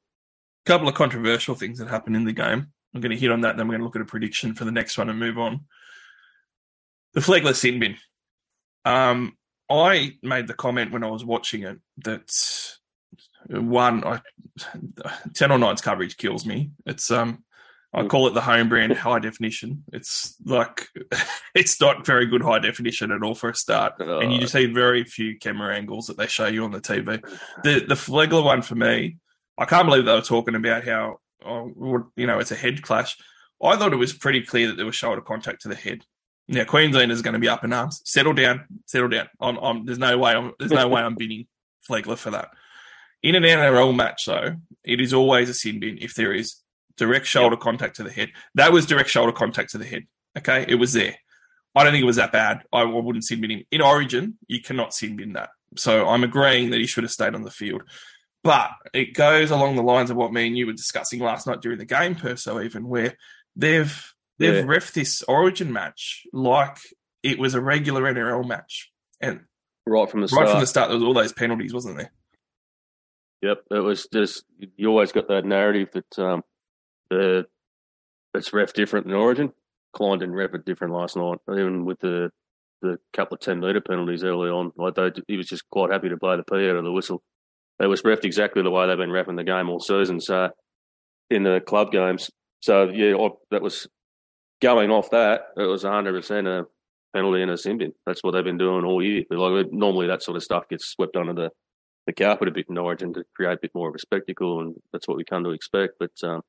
[0.67, 2.73] A couple of controversial things that happened in the game.
[2.95, 4.65] I'm going to hit on that, then we're going to look at a prediction for
[4.65, 5.65] the next one and move on.
[7.13, 7.97] The Flegler sin bin.
[8.85, 9.37] Um,
[9.71, 12.31] I made the comment when I was watching it that
[13.49, 14.21] one, I,
[15.35, 16.71] Channel 9's coverage kills me.
[16.87, 17.45] It's um,
[17.93, 18.09] I mm.
[18.09, 19.85] call it the home brand high definition.
[19.93, 20.89] It's like
[21.55, 24.41] it's not very good high definition at all for a start, and you uh.
[24.41, 27.19] just see very few camera angles that they show you on the TV.
[27.19, 27.39] Mm.
[27.63, 29.19] The the Flegler one for me,
[29.59, 33.17] I can't believe they were talking about how oh, you know it's a head clash.
[33.63, 36.05] I thought it was pretty clear that there was shoulder contact to the head.
[36.49, 38.03] Now Queensland is going to be up in arms.
[38.05, 39.29] Settle down, settle down.
[39.41, 40.33] I'm, I'm, there's no way.
[40.33, 41.47] I'm, there's no way I'm bidding
[41.89, 42.49] Flegler for that.
[43.23, 46.57] In an NRL match, though, it is always a sin bin if there is
[46.97, 48.31] direct shoulder contact to the head.
[48.55, 50.05] That was direct shoulder contact to the head.
[50.37, 51.15] Okay, it was there.
[51.75, 52.63] I don't think it was that bad.
[52.73, 53.65] I wouldn't sin bin him.
[53.71, 55.51] In Origin, you cannot sin bin that.
[55.77, 57.83] So I'm agreeing that he should have stayed on the field.
[58.43, 61.63] But it goes along the lines of what me and you were discussing last night
[61.63, 63.17] during the game, Perso, even where
[63.57, 64.63] they've they've Yeah.
[64.67, 66.79] ref this Origin match like
[67.23, 69.41] it was a regular NRL match, and
[69.87, 70.51] Right from the right start.
[70.51, 72.13] from the start there was all those penalties, wasn't there?
[73.43, 74.45] Yep, it was just
[74.77, 76.43] you always got that narrative that um,
[77.11, 77.47] the
[78.35, 79.53] it's ref different than Origin.
[79.93, 82.31] Klein didn't ref it different last night, even with the
[82.83, 84.73] the couple of ten metre penalties early on.
[84.77, 87.23] Like they, he was just quite happy to blow the P out of the whistle.
[87.81, 90.21] It was refed exactly the way they've been refing the game all season.
[90.21, 90.49] So
[91.31, 92.31] in the club games,
[92.61, 93.87] so yeah, I, that was
[94.61, 95.49] going off that.
[95.57, 96.67] It was hundred percent a
[97.15, 97.93] penalty and a sin bin.
[98.07, 99.25] That's what they've been doing all year.
[99.29, 101.51] But like normally, that sort of stuff gets swept under the
[102.07, 104.75] the carpet a bit in Origin to create a bit more of a spectacle, and
[104.93, 105.95] that's what we come to expect.
[105.99, 106.43] But um,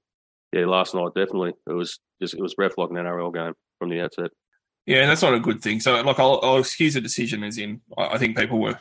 [0.51, 3.89] yeah, last night definitely it was just it was ref like an NRL game from
[3.89, 4.31] the outset.
[4.85, 5.79] Yeah, and that's not a good thing.
[5.79, 8.79] So, like, I'll, I'll excuse the decision as in, I think people were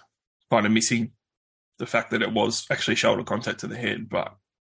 [0.51, 1.13] kind of missing
[1.79, 4.11] the fact that it was actually shoulder contact to the head.
[4.11, 4.35] But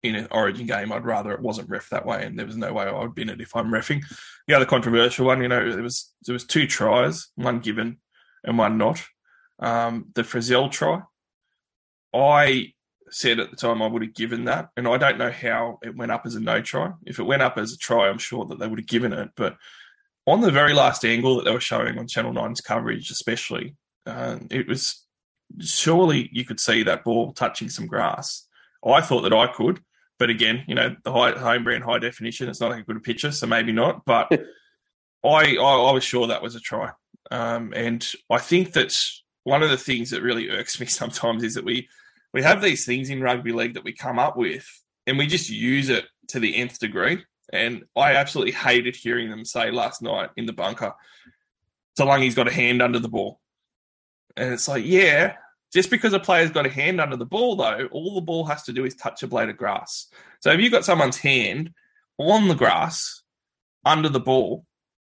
[0.06, 2.74] in an Origin game, I'd rather it wasn't ref that way, and there was no
[2.74, 4.03] way I would bin it if I'm refing.
[4.47, 7.97] The other controversial one, you know, there was there was two tries, one given
[8.43, 9.03] and one not.
[9.60, 11.01] Um, the Frizell try,
[12.14, 12.74] I
[13.10, 15.95] said at the time I would have given that, and I don't know how it
[15.95, 16.91] went up as a no try.
[17.06, 19.30] If it went up as a try, I'm sure that they would have given it,
[19.36, 19.58] but
[20.28, 23.76] on the very last angle that they were showing on Channel 9's coverage, especially,
[24.06, 25.06] uh, it was
[25.60, 28.47] surely you could see that ball touching some grass.
[28.86, 29.82] I thought that I could,
[30.18, 33.32] but again, you know, the high, home brand high definition, it's not a good picture,
[33.32, 34.05] so maybe not.
[34.05, 34.32] But
[35.24, 36.91] I, I, I was sure that was a try.
[37.32, 38.95] Um, and I think that
[39.43, 41.89] one of the things that really irks me sometimes is that we,
[42.34, 44.68] we have these things in rugby league that we come up with
[45.07, 47.24] and we just use it to the nth degree.
[47.53, 50.93] And I absolutely hated hearing them say last night in the bunker,
[51.97, 53.39] Taulagi's got a hand under the ball.
[54.36, 55.36] And it's like, yeah,
[55.76, 58.63] just because a player's got a hand under the ball, though, all the ball has
[58.63, 60.07] to do is touch a blade of grass.
[60.39, 61.73] So if you've got someone's hand
[62.17, 63.23] on the grass
[63.84, 64.65] under the ball,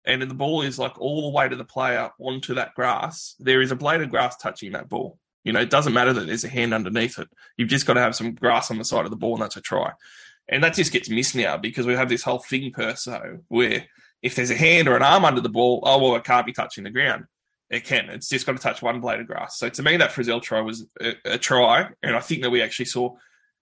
[0.05, 3.61] and the ball is like all the way to the player onto that grass, there
[3.61, 5.19] is a blade of grass touching that ball.
[5.43, 7.27] You know, it doesn't matter that there's a hand underneath it.
[7.57, 9.57] You've just got to have some grass on the side of the ball, and that's
[9.57, 9.91] a try.
[10.47, 13.85] And that just gets missed now because we have this whole thing per so where
[14.21, 16.53] if there's a hand or an arm under the ball, oh well, it can't be
[16.53, 17.25] touching the ground.
[17.73, 18.07] It can.
[18.09, 19.57] It's just got to touch one blade of grass.
[19.57, 22.61] So to me, that Frizell try was a, a try, and I think that we
[22.61, 23.15] actually saw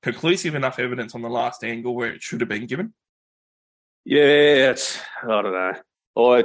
[0.04, 2.94] conclusive enough evidence on the last angle where it should have been given.
[4.04, 5.74] Yeah, it's I don't know.
[6.18, 6.44] I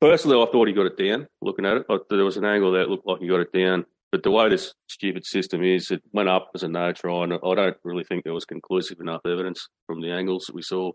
[0.00, 1.26] personally, I thought he got it down.
[1.42, 3.84] Looking at it, I, there was an angle that looked like he got it down.
[4.10, 7.34] But the way this stupid system is, it went up as a no try, and
[7.34, 10.92] I don't really think there was conclusive enough evidence from the angles that we saw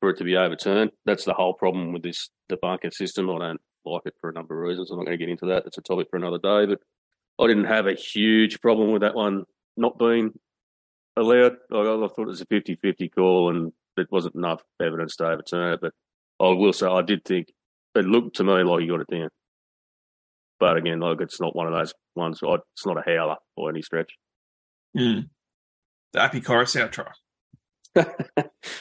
[0.00, 0.90] for it to be overturned.
[1.06, 3.30] That's the whole problem with this debunker system.
[3.30, 4.90] I don't like it for a number of reasons.
[4.90, 5.64] I'm not going to get into that.
[5.64, 6.66] That's a topic for another day.
[6.66, 6.80] But
[7.42, 9.44] I didn't have a huge problem with that one
[9.76, 10.32] not being
[11.16, 11.56] allowed.
[11.72, 15.74] I, I thought it was a 50-50 call, and it wasn't enough evidence to overturn
[15.74, 15.80] it.
[15.80, 15.92] But
[16.40, 17.52] I will say I did think
[17.94, 19.30] it looked to me like he got it down.
[20.58, 22.40] But again, like it's not one of those ones.
[22.42, 24.12] It's not a howler by any stretch.
[26.12, 27.12] The Api Koroisau try.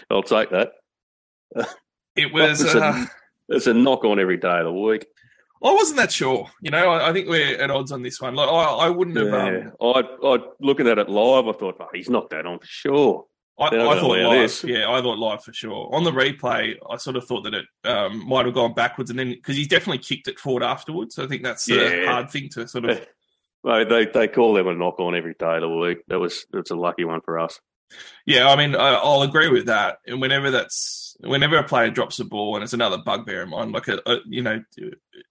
[0.10, 0.74] I'll take that.
[2.16, 2.64] It was.
[2.64, 3.06] Uh,
[3.50, 5.06] It's a knock on every day of the week.
[5.62, 6.50] I wasn't that sure.
[6.62, 8.34] You know, I, I think we're at odds on this one.
[8.36, 9.34] Like, I, I wouldn't have.
[9.34, 12.60] Um, Yeah, I, I looking at it live, I thought, oh, he's knocked that on
[12.60, 13.26] for sure.
[13.60, 14.42] I, I thought live.
[14.42, 14.64] this.
[14.64, 15.90] Yeah, I thought live for sure.
[15.94, 19.20] On the replay, I sort of thought that it um, might have gone backwards, and
[19.20, 21.20] then because he's definitely kicked it forward afterwards.
[21.20, 22.06] I think that's the Yeah.
[22.10, 23.06] hard thing to sort of.
[23.66, 25.98] Mate, they they call them a knock on every day of the week.
[26.08, 27.60] That was that's a lucky one for us.
[28.26, 29.98] Yeah, I mean, I, I'll agree with that.
[30.08, 33.72] And whenever that's whenever a player drops a ball, and it's another bugbear of mine.
[33.72, 34.64] Like, a, a, you know,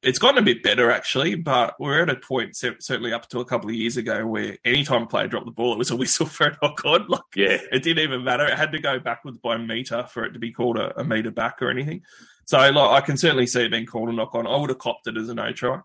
[0.03, 3.45] it's gotten a bit better actually, but we're at a point certainly up to a
[3.45, 6.27] couple of years ago where anytime a player dropped the ball, it was a whistle
[6.27, 7.07] for a knock on.
[7.09, 8.47] Like, Yeah, it didn't even matter.
[8.47, 11.05] It had to go backwards by a meter for it to be called a, a
[11.05, 12.03] meter back or anything.
[12.45, 14.47] So, like, I can certainly see it being called a knock on.
[14.47, 15.81] I would have copped it as a no try.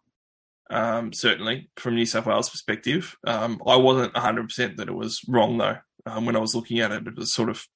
[0.70, 5.58] Um, certainly from New South Wales perspective, um, I wasn't 100% that it was wrong
[5.58, 5.78] though.
[6.06, 7.68] Um, when I was looking at it, it was sort of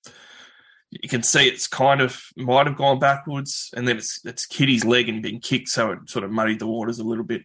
[0.92, 4.86] you can see it's kind of might have gone backwards, and then it's it's Kitty's
[4.86, 7.44] leg and being kicked, so it sort of muddied the waters a little bit.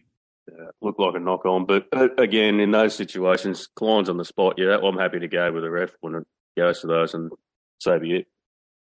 [0.49, 1.65] uh, looked like a knock on.
[1.65, 1.87] But
[2.17, 4.55] again, in those situations, Klein's on the spot.
[4.57, 6.23] Yeah, I'm Api to go with the ref when it
[6.57, 7.31] goes to those, and
[7.79, 8.27] so be it.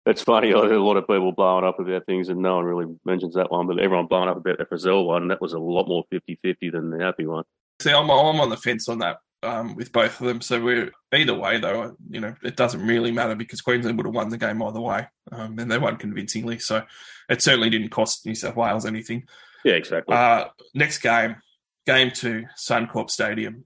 [0.05, 0.53] It's funny.
[0.53, 3.35] I hear a lot of people blowing up about things, and no one really mentions
[3.35, 3.67] that one.
[3.67, 5.29] But everyone blowing up about the Frizell one.
[5.29, 7.45] That was a lot more 50-50 than the happy one.
[7.81, 10.41] See, I'm I'm on the fence on that um, with both of them.
[10.41, 11.95] So we're either way, though.
[12.09, 15.07] You know, it doesn't really matter because Queensland would have won the game either way,
[15.31, 16.59] um, and they won convincingly.
[16.59, 16.83] So
[17.29, 19.27] it certainly didn't cost New South Wales anything.
[19.63, 20.15] Yeah, exactly.
[20.15, 21.37] Uh, next game,
[21.85, 23.65] game two, Suncorp Stadium.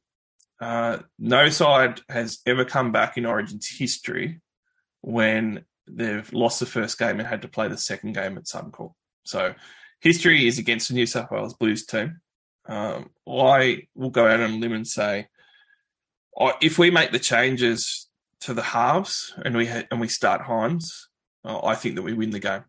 [0.59, 4.41] Uh, no side has ever come back in Origin's history
[5.01, 8.93] when they've lost the first game and had to play the second game at Suncorp.
[9.23, 9.53] So
[10.01, 12.19] history is against the New South Wales Blues team.
[12.67, 15.28] Um, I will go out on a limb and say,
[16.61, 18.07] if we make the changes
[18.41, 21.07] to the halves and we ha- and we start Hynes,
[21.43, 22.63] uh, I think that we win the game.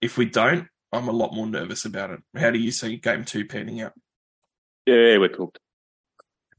[0.00, 2.20] If we don't, I'm a lot more nervous about it.
[2.36, 3.92] How do you see game two panning out?
[4.86, 5.58] yeah, we're cooked.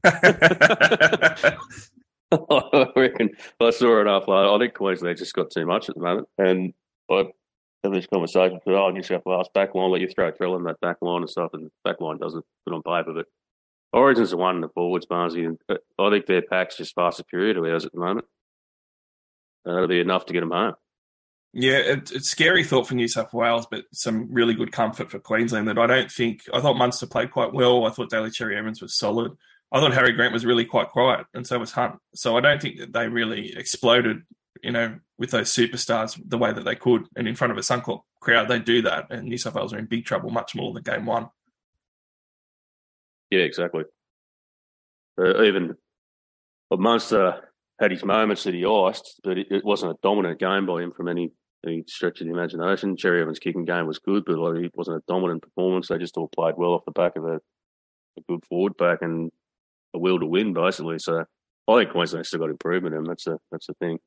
[2.50, 3.30] I reckon
[3.60, 4.32] I saw it after.
[4.32, 6.72] I think Queensland just got too much at the moment, and
[7.10, 7.24] I
[7.84, 10.64] have this conversation with oh New South Wales back line, let you throw Trell in
[10.64, 13.26] that back line and stuff, and the back line doesn't put on paper, but
[13.94, 17.54] Origins the one in the forwards, Barnesy, uh, I think their pack's just far superior
[17.54, 18.26] to ours at the moment.
[19.64, 20.74] Uh, that'll be enough to get them home.
[21.56, 25.20] Yeah, it, it's scary thought for New South Wales, but some really good comfort for
[25.20, 25.68] Queensland.
[25.68, 27.86] That I don't think I thought Munster played quite well.
[27.86, 29.32] I thought Daly Cherry Evans was solid.
[29.70, 31.96] I thought Harry Grant was really quite quiet, and so was Hunt.
[32.14, 34.22] So I don't think that they really exploded,
[34.62, 37.06] you know, with those superstars the way that they could.
[37.14, 39.78] And in front of a Suncorp crowd, they do that, and New South Wales are
[39.78, 41.28] in big trouble, much more than game one.
[43.34, 43.82] Yeah, exactly.
[45.18, 45.74] Uh, even
[46.70, 50.66] but Munster had his moments that he iced, but it, it wasn't a dominant game
[50.66, 51.32] by him from any,
[51.66, 52.96] any stretch of the imagination.
[52.96, 55.88] Cherry Evans' kicking game was good, but like, it wasn't a dominant performance.
[55.88, 59.32] They just all played well off the back of a, a good forward pack and
[59.94, 61.00] a will to win, basically.
[61.00, 61.24] So
[61.66, 63.08] I think Queensland's still got improvement in them.
[63.08, 63.98] That's the that's the thing.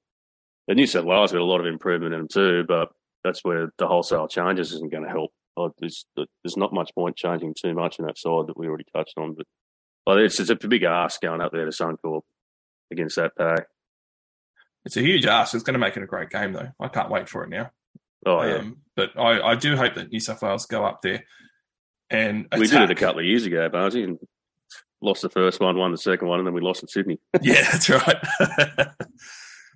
[0.70, 2.90] The New South Wales got a lot of improvement in them too, but
[3.26, 5.32] that's where the wholesale changes isn't going to help.
[5.58, 8.86] Oh, there's there's not much point changing too much in that side that we already
[8.96, 9.46] touched on, but
[10.06, 12.22] well, it's, it's a big ask going up there to Suncorp
[12.92, 13.66] against that pack.
[14.86, 15.54] It's a huge ask.
[15.54, 16.70] It's going to make it a great game, though.
[16.80, 17.72] I can't wait for it now.
[18.26, 21.24] Oh yeah, Um, but I, I do hope that New South Wales go up there
[22.10, 24.18] and we did it a couple of years ago, Barnesy, and
[25.02, 27.20] lost the first one, won the second one, and then we lost in Sydney.
[27.42, 28.18] Yeah, that's right.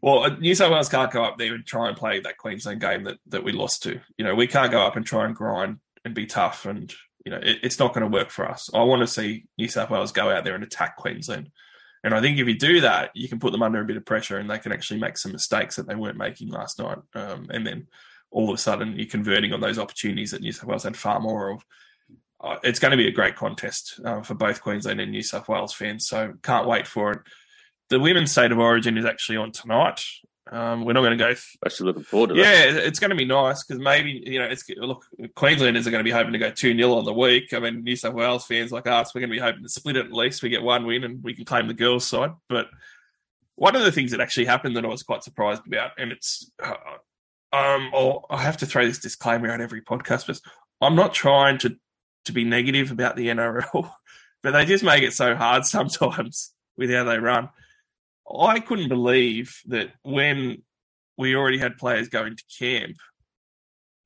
[0.02, 2.82] well, uh, New South Wales can't go up there and try and play that Queensland
[2.82, 4.00] game that, that we lost to.
[4.18, 6.92] You know, we can't go up and try and grind and be tough, and
[7.26, 8.70] you know, it, it's not going to work for us.
[8.74, 11.52] I want to see New South Wales go out there and attack Queensland,
[12.04, 14.06] and I think if you do that, you can put them under a bit of
[14.06, 17.48] pressure, and they can actually make some mistakes that they weren't making last night, um,
[17.52, 17.88] and then
[18.32, 21.20] all of a sudden you're converting on those opportunities that New South Wales had far
[21.20, 21.66] more of.
[22.40, 25.48] Uh, it's going to be a great contest uh, for both Queensland and New South
[25.48, 27.20] Wales fans, so can't wait for it.
[27.92, 30.02] The women's state of origin is actually on tonight.
[30.50, 31.28] Um, we're not going to go.
[31.28, 32.42] Th- Actually, looking forward to that.
[32.42, 36.00] yeah, it's going to be nice because maybe you know it's look Queenslanders are going
[36.00, 37.54] to be hoping to go two 0 on the week.
[37.54, 39.98] I mean, New South Wales fans like us, we're going to be hoping to split
[39.98, 40.42] it at least.
[40.42, 42.32] We get one win and we can claim the girls' side.
[42.48, 42.68] But
[43.56, 46.50] one of the things that actually happened that I was quite surprised about, and it's
[46.64, 46.76] uh,
[47.54, 50.40] um, oh, I have to throw this disclaimer out every podcast, but
[50.80, 51.76] I'm not trying to
[52.26, 53.92] to be negative about the NRL,
[54.44, 57.50] but they just make it so hard sometimes with how they run.
[58.40, 60.64] I couldn't believe that when
[61.18, 62.98] we already had players going to camp,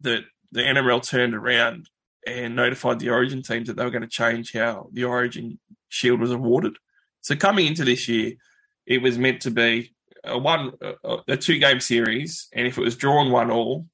[0.01, 1.89] that the NRL turned around
[2.25, 5.59] and notified the Origin teams that they were going to change how the Origin
[5.89, 6.77] Shield was awarded.
[7.21, 8.33] So coming into this year,
[8.85, 10.73] it was meant to be a one
[11.27, 13.87] a, two game series, and if it was drawn one all,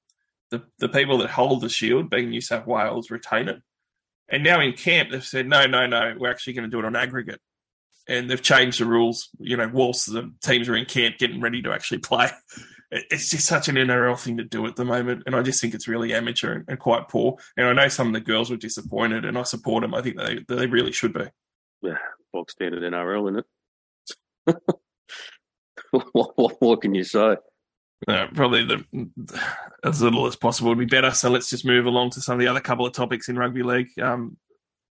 [0.49, 3.61] the the people that hold the Shield, being New South Wales, retain it.
[4.29, 6.85] And now in camp, they've said no, no, no, we're actually going to do it
[6.85, 7.41] on aggregate
[8.07, 9.29] and they've changed the rules.
[9.39, 12.29] You know, whilst the teams are in camp getting ready to actually play,
[12.91, 15.73] it's just such an NRL thing to do at the moment, and I just think
[15.73, 17.37] it's really amateur and, quite poor.
[17.55, 19.93] And I know some of the girls were disappointed, and I support them.
[19.93, 21.25] I think they they really should be.
[21.81, 21.97] Yeah,
[22.33, 23.45] bog standard NRL, isn't
[24.47, 24.57] it?
[25.91, 27.37] what, what, what can you say?
[28.07, 28.83] Uh, probably the
[29.83, 31.11] as little as possible would be better.
[31.11, 33.63] So let's just move along to some of the other couple of topics in rugby
[33.63, 33.87] league.
[34.01, 34.37] Um,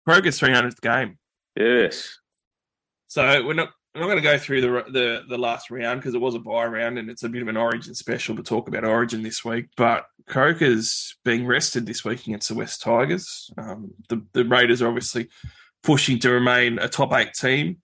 [0.06, 1.18] Croker's 300th game.
[1.56, 2.18] Yes.
[3.08, 6.14] So we're not we're not going to go through the the, the last round because
[6.14, 8.68] it was a buy round and it's a bit of an Origin special to talk
[8.68, 9.66] about Origin this week.
[9.76, 13.50] But Croker's being rested this week against the West Tigers.
[13.58, 15.28] Um, the the Raiders are obviously
[15.82, 17.78] pushing to remain a top eight team,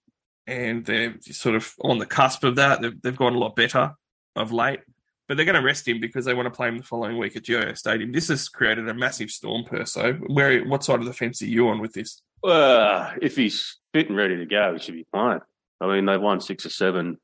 [0.46, 2.82] and they're sort of on the cusp of that.
[2.82, 3.94] They've, they've gone a lot better
[4.36, 4.80] of late.
[5.26, 7.34] But they're going to rest him because they want to play him the following week
[7.34, 8.12] at GIO Stadium.
[8.12, 10.12] This has created a massive storm, Perso.
[10.26, 12.20] Where, what side of the fence are you on with this?
[12.42, 15.40] Uh, if he's fit and ready to go, he should be fine.
[15.80, 17.16] I mean, they've won six or seven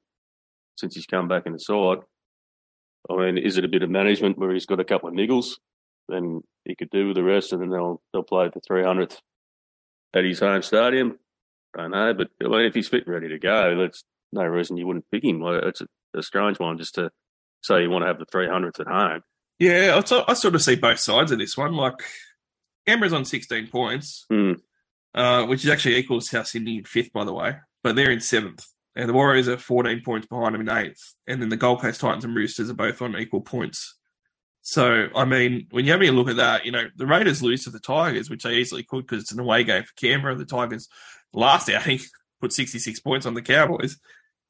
[0.78, 1.98] since he's come back in the side.
[3.10, 5.56] I mean, is it a bit of management where he's got a couple of niggles?
[6.08, 9.20] Then he could do with the rest, and then they'll they'll play the three hundredth
[10.14, 11.18] at his home stadium.
[11.76, 14.02] I don't know, but I mean, if he's fit and ready to go, that's
[14.32, 15.42] no reason you wouldn't pick him.
[15.44, 17.10] It's a, a strange one just to
[17.62, 19.22] say you want to have the three hundredth at home.
[19.58, 20.04] Yeah, I,
[20.34, 21.74] sort- of see both sides of this one.
[21.74, 21.94] Like
[22.86, 24.52] Canberra's on 16 points, Hmm.
[25.14, 28.10] Uh, which is actually equal to South Sydney in fifth, by the way, but they're
[28.10, 28.64] in seventh.
[28.96, 31.14] And the Warriors are 14 points behind them in eighth.
[31.26, 33.96] And then the Gold Coast Titans and Roosters are both on equal points.
[34.62, 37.64] So, I mean, when you have a look at that, you know, the Raiders lose
[37.64, 40.34] to the Tigers, which they easily could because it's an away game for Canberra.
[40.34, 40.88] The Tigers,
[41.32, 42.00] last outing,
[42.40, 43.98] put 66 points on the Cowboys.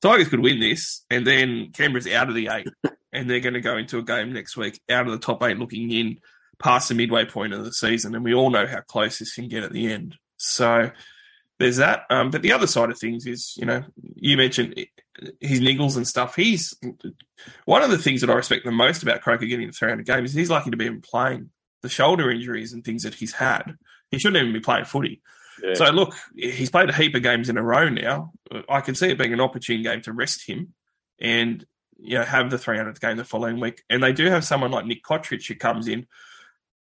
[0.03, 2.69] Tigers could win this, and then Canberra's out of the eight,
[3.13, 5.59] and they're going to go into a game next week out of the top eight,
[5.59, 6.19] looking in
[6.59, 8.15] past the midway point of the season.
[8.15, 10.17] And we all know how close this can get at the end.
[10.41, 10.91] So
[11.59, 12.05] there's that.
[12.11, 13.85] Um, but the other side of things is, you know,
[14.15, 14.75] you mentioned
[15.41, 16.35] his niggles and stuff.
[16.35, 16.75] He's
[17.67, 20.31] one of the things that I respect the most about Croker getting the 300 games
[20.31, 21.51] is he's lucky to be even playing.
[21.83, 23.77] The shoulder injuries and things that he's had,
[24.11, 25.23] he shouldn't even be playing footy.
[25.63, 25.75] Yeah.
[25.75, 28.33] So look, he's played a heap of games in a row now.
[28.69, 30.75] I can see it being an opportune game to rest him
[31.19, 31.65] and
[31.99, 33.83] you know have the 300th game the following week.
[33.91, 36.07] And they do have someone like Nick Cotric who comes in,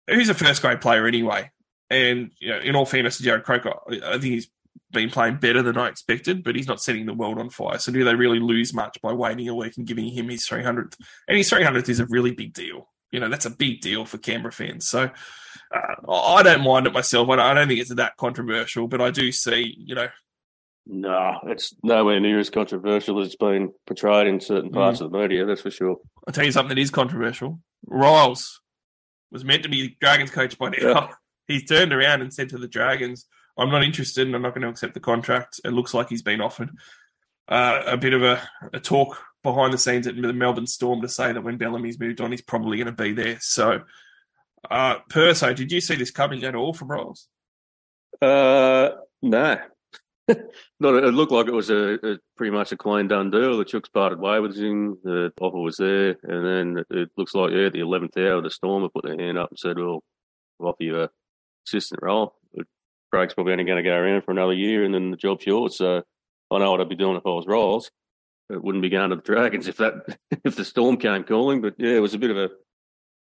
[0.07, 1.51] who's a first grade player anyway.
[1.95, 4.49] And you know, in all fairness to Jarrod Croker, I think he's
[4.91, 7.77] been playing better than I expected, but he's not setting the world on fire.
[7.77, 10.95] So do they really lose much by waiting a week and giving him his 300th?
[11.27, 12.89] And his 300th is a really big deal.
[13.11, 14.87] You know, that's a big deal for Canberra fans.
[14.87, 15.09] So
[15.73, 17.29] uh, I don't mind it myself.
[17.29, 20.09] I don't, I don't think it's that controversial, but I do see, you know,
[20.85, 25.17] No, it's nowhere near as controversial as it's been portrayed in certain parts of the
[25.17, 25.97] media, that's for sure.
[26.27, 27.59] I'll tell you something that is controversial.
[27.89, 28.59] Ryles
[29.31, 30.77] was meant to be Dragons coach by now.
[30.79, 31.07] Yeah.
[31.47, 33.25] He's turned around and said to the Dragons,
[33.57, 35.61] I'm not interested and I'm not going to accept the contract.
[35.63, 36.71] It looks like he's been offered
[37.47, 38.41] uh, a bit of a,
[38.73, 42.19] a talk behind the scenes at the Melbourne Storm to say that when Bellamy's moved
[42.19, 43.37] on, he's probably going to be there.
[43.39, 43.81] So,
[44.69, 47.27] uh, Perso, did you see this coming at all from Ryles?
[48.21, 49.57] Uh, no.
[50.79, 53.57] Not, it looked like it was a, a pretty much a clean done deal.
[53.57, 54.97] The Chooks parted way with him.
[55.03, 58.81] The offer was there, and then it, looks like yeah, the eleventh hour, the Storm
[58.81, 60.03] have put their hand up and said, "Well,
[60.57, 61.09] we'll offer you a
[61.65, 62.35] assistant role."
[63.11, 65.77] Craig's probably only going to go around for another year, and then the job's yours.
[65.77, 66.03] So
[66.51, 67.89] I know what I'd be doing if I was Ryles.
[68.49, 71.61] It wouldn't be going to the Dragons if that if the Storm came calling.
[71.61, 72.49] But yeah, it was a bit of a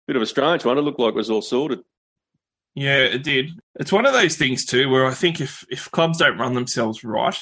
[0.07, 0.77] bit of a strange one.
[0.77, 1.79] It looked like it was all sorted.
[2.75, 3.51] Yeah, it did.
[3.79, 7.03] It's one of those things too, where I think if if clubs don't run themselves
[7.03, 7.37] right,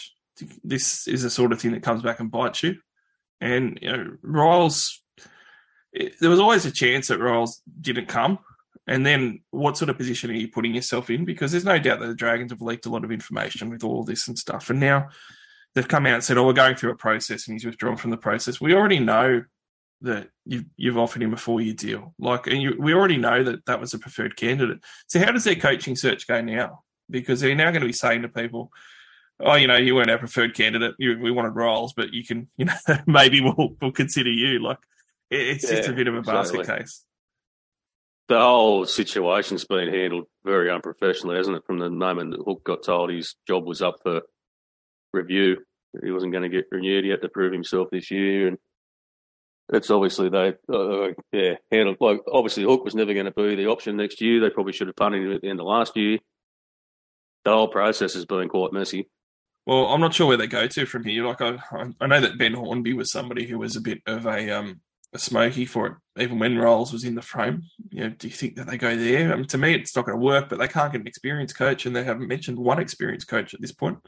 [0.63, 2.75] this is the sort of thing that comes back and bites you.
[3.41, 4.99] And you know, Ryles,
[5.91, 8.39] it, there was always a chance that Ryles didn't come.
[8.85, 11.23] And then, what sort of position are you putting yourself in?
[11.23, 14.03] Because there's no doubt that the Dragons have leaked a lot of information with all
[14.03, 14.69] this and stuff.
[14.69, 15.09] And now
[15.73, 18.11] they've come out and said, "Oh, we're going through a process," and he's withdrawn from
[18.11, 18.59] the process.
[18.59, 19.43] We already know
[20.01, 22.13] that you've, you've offered him a four-year deal.
[22.19, 24.79] Like, and you, we already know that that was a preferred candidate.
[25.07, 26.83] So, how does their coaching search go now?
[27.09, 28.71] Because they're now going to be saying to people,
[29.39, 30.95] "Oh, you know, you weren't our preferred candidate.
[30.99, 32.75] You, we wanted Ryles, but you can, you know,
[33.07, 34.79] maybe we'll we'll consider you." Like,
[35.29, 36.83] it, it's just a bit of a basket exactly.
[36.83, 37.05] case.
[38.29, 41.65] The whole situation's been handled very unprofessionally, hasn't it?
[41.65, 44.21] From the moment that Hook got told his job was up for
[45.13, 45.57] review,
[46.03, 47.03] he wasn't going to get renewed.
[47.03, 48.57] He had to prove himself this year, and
[49.71, 53.67] it's obviously they, uh, yeah, handled like obviously Hook was never going to be the
[53.67, 54.39] option next year.
[54.39, 56.19] They probably should have punted him at the end of last year.
[57.45, 59.09] The whole process has been quite messy.
[59.65, 61.25] Well, I'm not sure where they go to from here.
[61.25, 61.57] Like, I,
[62.01, 64.81] I know that Ben Hornby was somebody who was a bit of a um
[65.19, 67.63] smoky for it, even when Ryles was in the frame.
[67.89, 69.31] You know, do you think that they go there?
[69.31, 70.49] I mean, to me, it's not going to work.
[70.49, 73.61] But they can't get an experienced coach, and they haven't mentioned one experienced coach at
[73.61, 73.99] this point.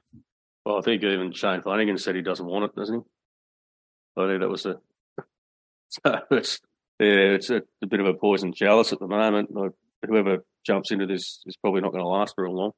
[0.66, 4.22] Well, I think even Shane Flanagan said he doesn't want it, doesn't he?
[4.22, 4.78] I think that was a.
[5.88, 6.60] So it's
[7.00, 9.54] yeah, it's a, a bit of a poison chalice at the moment.
[9.54, 9.72] Like,
[10.06, 12.72] whoever jumps into this is probably not going to last very long.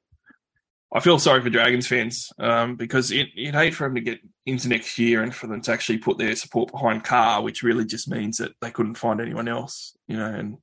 [0.94, 4.20] I feel sorry for Dragons fans um, because it, you'd hate for them to get
[4.46, 7.86] into next year and for them to actually put their support behind Carr, which really
[7.86, 10.26] just means that they couldn't find anyone else, you know.
[10.26, 10.58] And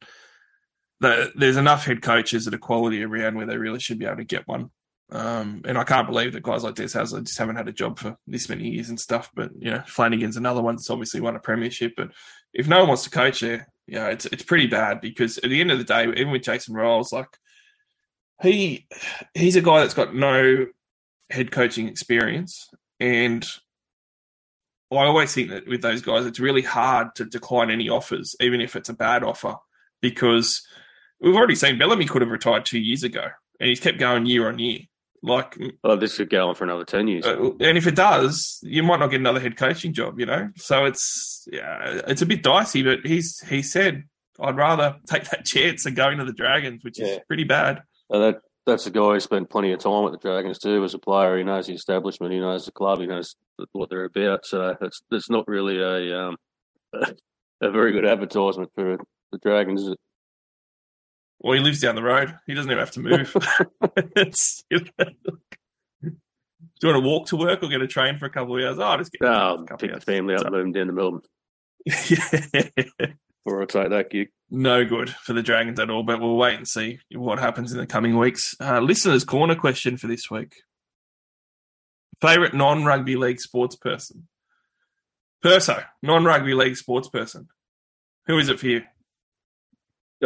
[1.00, 4.16] the, there's enough head coaches at a quality around where they really should be able
[4.16, 4.70] to get one.
[5.10, 7.98] Um, and I can't believe that guys like Des Hasler just haven't had a job
[7.98, 9.30] for this many years and stuff.
[9.34, 11.92] But you know, Flanagan's another one that's obviously won a premiership.
[11.96, 12.12] But
[12.54, 15.50] if no one wants to coach there, you know, it's it's pretty bad because at
[15.50, 17.28] the end of the day, even with Jason Ryles, like
[18.42, 18.86] he
[19.34, 20.66] he's a guy that's got no
[21.30, 22.68] head coaching experience.
[23.00, 23.44] And
[24.92, 28.60] I always think that with those guys it's really hard to decline any offers even
[28.60, 29.56] if it's a bad offer
[30.00, 30.62] because
[31.20, 33.26] we've already seen Bellamy could have retired 2 years ago
[33.58, 34.80] and he's kept going year on year.
[35.22, 37.24] Like Oh, this could go on for another ten years.
[37.24, 40.50] uh, and if it does you might not get another head coaching job you know?
[40.56, 44.04] So it's yeah it's a bit dicey but he's he said
[44.38, 48.22] I'd rather take that chance than going to the Dragons which is pretty bad And
[48.22, 50.82] that that's a guy who spent plenty of time with the Dragons too.
[50.84, 53.36] As a player, he knows the establishment, he knows the club, he knows
[53.72, 54.46] what they're about.
[54.46, 56.36] So it's it's not really a um
[57.60, 58.98] a very good advertisement for
[59.32, 59.82] the Dragons.
[59.82, 59.98] Is it?
[61.40, 62.34] Or he lives down the road.
[62.46, 63.36] He doesn't even have to move.
[64.16, 65.04] It's- you know,
[66.80, 68.62] do you want to walk to work or get a train for a couple of
[68.64, 68.78] hours?
[68.78, 71.22] Oh, I'll just get Oh, pick the family up, So- move them down to Melbourne.
[72.08, 73.06] Yeah.
[73.44, 74.28] Or I'll take that gig.
[74.50, 77.78] no good for the Dragons at all, but we'll wait and see what happens in
[77.78, 78.56] the coming weeks.
[78.58, 80.54] Uh, listeners' corner question for this week.
[82.20, 84.28] Favorite non rugby league sports person?
[85.42, 87.48] Perso, non rugby league sports person.
[88.26, 88.82] Who is it for you?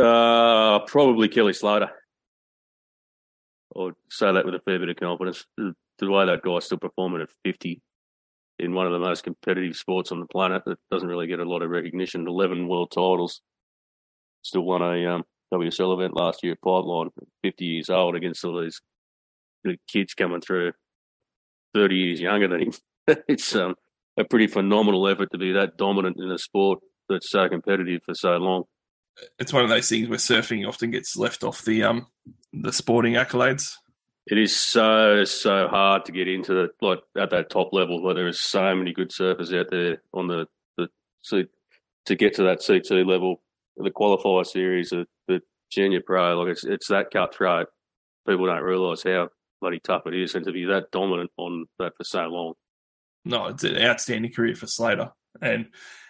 [0.00, 1.90] Uh, probably Kelly Slater.
[3.74, 5.44] I'll say that with a fair bit of confidence.
[5.56, 7.82] The, the way that guy's still performing at 50
[8.58, 11.48] in one of the most competitive sports on the planet that doesn't really get a
[11.48, 12.26] lot of recognition.
[12.26, 13.40] 11 world titles.
[14.42, 17.10] Still won a um, WSL event last year at Pipeline,
[17.42, 18.80] 50 years old against all these
[19.64, 20.72] the kids coming through
[21.74, 22.72] 30 years younger than him.
[23.28, 23.74] it's um,
[24.16, 28.14] a pretty phenomenal effort to be that dominant in a sport that's so competitive for
[28.14, 28.64] so long.
[29.38, 32.06] It's one of those things where surfing often gets left off the um
[32.52, 33.72] the sporting accolades.
[34.30, 38.04] It is so so hard to get into the like at that top level.
[38.04, 40.88] Like there is so many good surfers out there on the the
[42.06, 43.40] to get to that CT level,
[43.76, 46.38] the qualifier series, the, the junior pro.
[46.38, 47.68] Like it's it's that cutthroat.
[48.26, 49.30] People don't realise how
[49.62, 52.52] bloody tough it is, and to be that dominant on that for so long.
[53.24, 55.10] No, it's an outstanding career for Slater.
[55.40, 55.66] And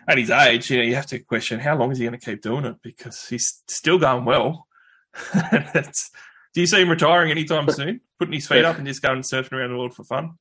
[0.09, 2.25] at his age, you know, you have to question how long is he going to
[2.25, 4.67] keep doing it because he's still going well.
[5.53, 6.11] It's-
[6.55, 8.01] do you see him retiring anytime soon?
[8.19, 10.33] Putting his feet up and just going surfing around the world for fun?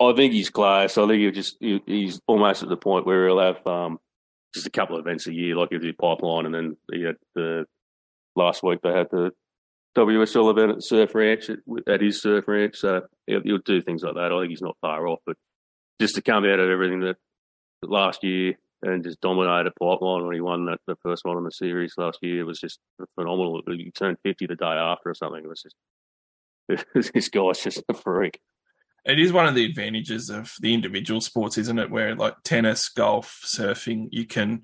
[0.00, 0.98] I think he's close.
[0.98, 3.98] I think he'll just he, he's almost at the point where he'll have um,
[4.52, 7.16] just a couple of events a year, like he'll do pipeline, and then he had
[7.34, 7.64] the
[8.36, 9.30] last week they had the
[9.96, 12.76] WSL event at Surf Ranch at, at his Surf Ranch.
[12.76, 14.32] So he'll, he'll do things like that.
[14.32, 15.36] I think he's not far off, but
[16.00, 17.16] just to come out of everything that,
[17.80, 18.54] that last year
[18.84, 21.94] and just dominate a pipeline when he won that the first one in the series
[21.96, 22.78] last year was just
[23.14, 23.62] phenomenal.
[23.66, 25.44] He turned fifty the day after or something.
[25.44, 28.40] It was just this guy's just a freak.
[29.04, 31.90] It is one of the advantages of the individual sports, isn't it?
[31.90, 34.62] Where like tennis, golf, surfing, you can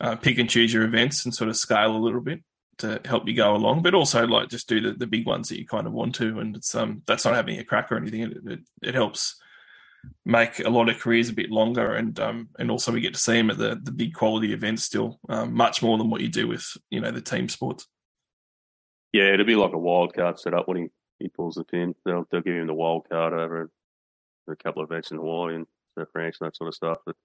[0.00, 2.42] uh, pick and choose your events and sort of scale a little bit
[2.78, 5.58] to help you go along, but also like just do the, the big ones that
[5.58, 6.38] you kind of want to.
[6.40, 8.22] And it's um that's not having a crack or anything.
[8.22, 9.40] It, it, it helps
[10.24, 13.20] make a lot of careers a bit longer, and um and also we get to
[13.20, 16.28] see him at the the big quality events still, um, much more than what you
[16.28, 17.86] do with you know the team sports.
[19.12, 20.86] Yeah, it'll be like a wild card set up when he,
[21.18, 21.94] he pulls the pin.
[22.04, 23.70] They'll they'll give him the wild card over
[24.48, 26.98] a couple of events in Hawaii and Surf Ranch and that sort of stuff.
[27.04, 27.16] But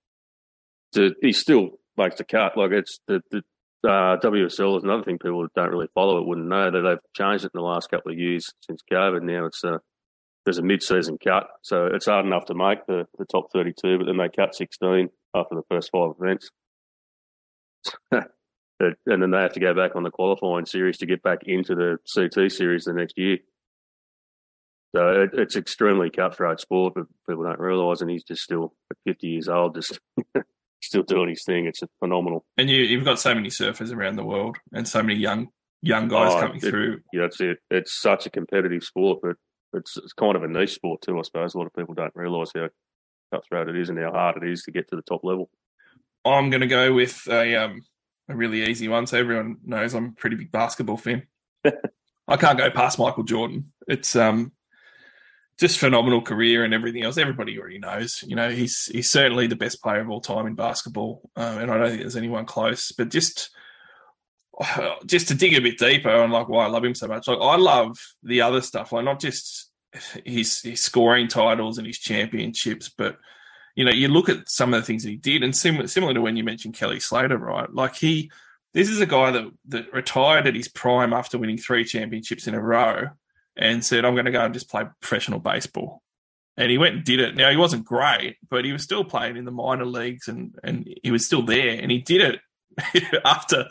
[0.93, 2.57] to, he still makes the cut.
[2.57, 3.43] Like it's the, the
[3.87, 7.45] uh, WSL is another thing people don't really follow it wouldn't know that they've changed
[7.45, 9.23] it in the last couple of years since COVID.
[9.23, 9.81] Now it's a
[10.45, 14.05] there's a mid-season cut, so it's hard enough to make the, the top 32, but
[14.05, 16.49] then they cut 16 after the first five events.
[19.05, 21.75] And then they have to go back on the qualifying series to get back into
[21.75, 23.37] the CT series the next year.
[24.95, 28.01] So it, it's extremely cutthroat sport, but people don't realise.
[28.01, 28.73] And he's just still
[29.05, 29.99] 50 years old, just
[30.81, 31.67] still doing his thing.
[31.67, 32.43] It's phenomenal.
[32.57, 35.49] And you you've got so many surfers around the world and so many young
[35.83, 37.01] young guys Oh, coming it- through.
[37.13, 37.59] Yeah, that's it.
[37.69, 39.35] It's such a competitive sport, but
[39.73, 41.17] it's, it's kind of a niche sport too.
[41.19, 42.69] I suppose a lot of people don't realise how
[43.33, 45.49] cutthroat it is and how hard it is to get to the top level.
[46.25, 47.81] I'm going to go with a um,
[48.29, 49.07] a really easy one.
[49.07, 51.23] So everyone knows I'm a pretty big basketball fan.
[52.27, 53.71] I can't go past Michael Jordan.
[53.87, 54.51] It's um
[55.59, 57.17] just phenomenal career and everything else.
[57.17, 58.23] Everybody already knows.
[58.25, 61.69] You know, he's he's certainly the best player of all time in basketball, uh, and
[61.69, 62.91] I don't think there's anyone close.
[62.91, 63.51] But just
[65.05, 67.27] just to dig a bit deeper on like why I love him so much.
[67.27, 69.71] Like I love the other stuff, like not just
[70.25, 73.17] his his scoring titles and his championships, but
[73.75, 76.13] you know, you look at some of the things that he did, and similar similar
[76.13, 77.71] to when you mentioned Kelly Slater, right?
[77.73, 78.31] Like he,
[78.73, 82.53] this is a guy that that retired at his prime after winning three championships in
[82.53, 83.09] a row,
[83.55, 86.01] and said, "I'm going to go and just play professional baseball."
[86.57, 87.35] And he went and did it.
[87.35, 90.87] Now he wasn't great, but he was still playing in the minor leagues, and and
[91.01, 93.67] he was still there, and he did it after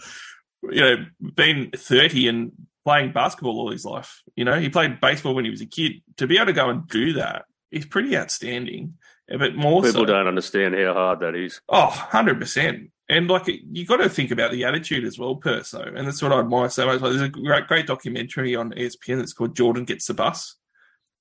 [0.63, 0.97] you know
[1.35, 2.53] being 30 and
[2.85, 4.23] playing basketball all his life.
[4.37, 6.03] You know, he played baseball when he was a kid.
[6.17, 8.95] To be able to go and do that is pretty outstanding.
[9.29, 11.61] But more People so, don't understand how hard that is.
[11.69, 12.91] Oh, 100%.
[13.09, 15.83] And like, you got to think about the attitude as well, Perso.
[15.83, 17.01] And that's what I admire so much.
[17.01, 20.57] Like, there's a great, great documentary on ESPN that's called Jordan Gets the Bus.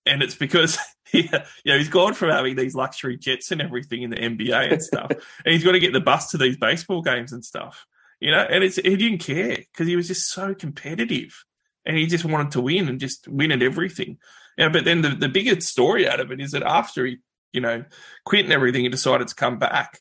[0.06, 0.78] And it's because
[1.12, 1.24] he,
[1.64, 4.82] you know, he's gone from having these luxury jets and everything in the NBA and
[4.82, 5.10] stuff.
[5.46, 7.86] and he's got to get the bus to these baseball games and stuff,
[8.20, 11.43] you know, and it's, he didn't care because he was just so competitive
[11.86, 14.17] and he just wanted to win and just win at everything.
[14.57, 17.17] Yeah, but then the, the biggest story out of it is that after he,
[17.53, 17.86] you know,
[18.26, 19.99] quit and everything he decided to come back,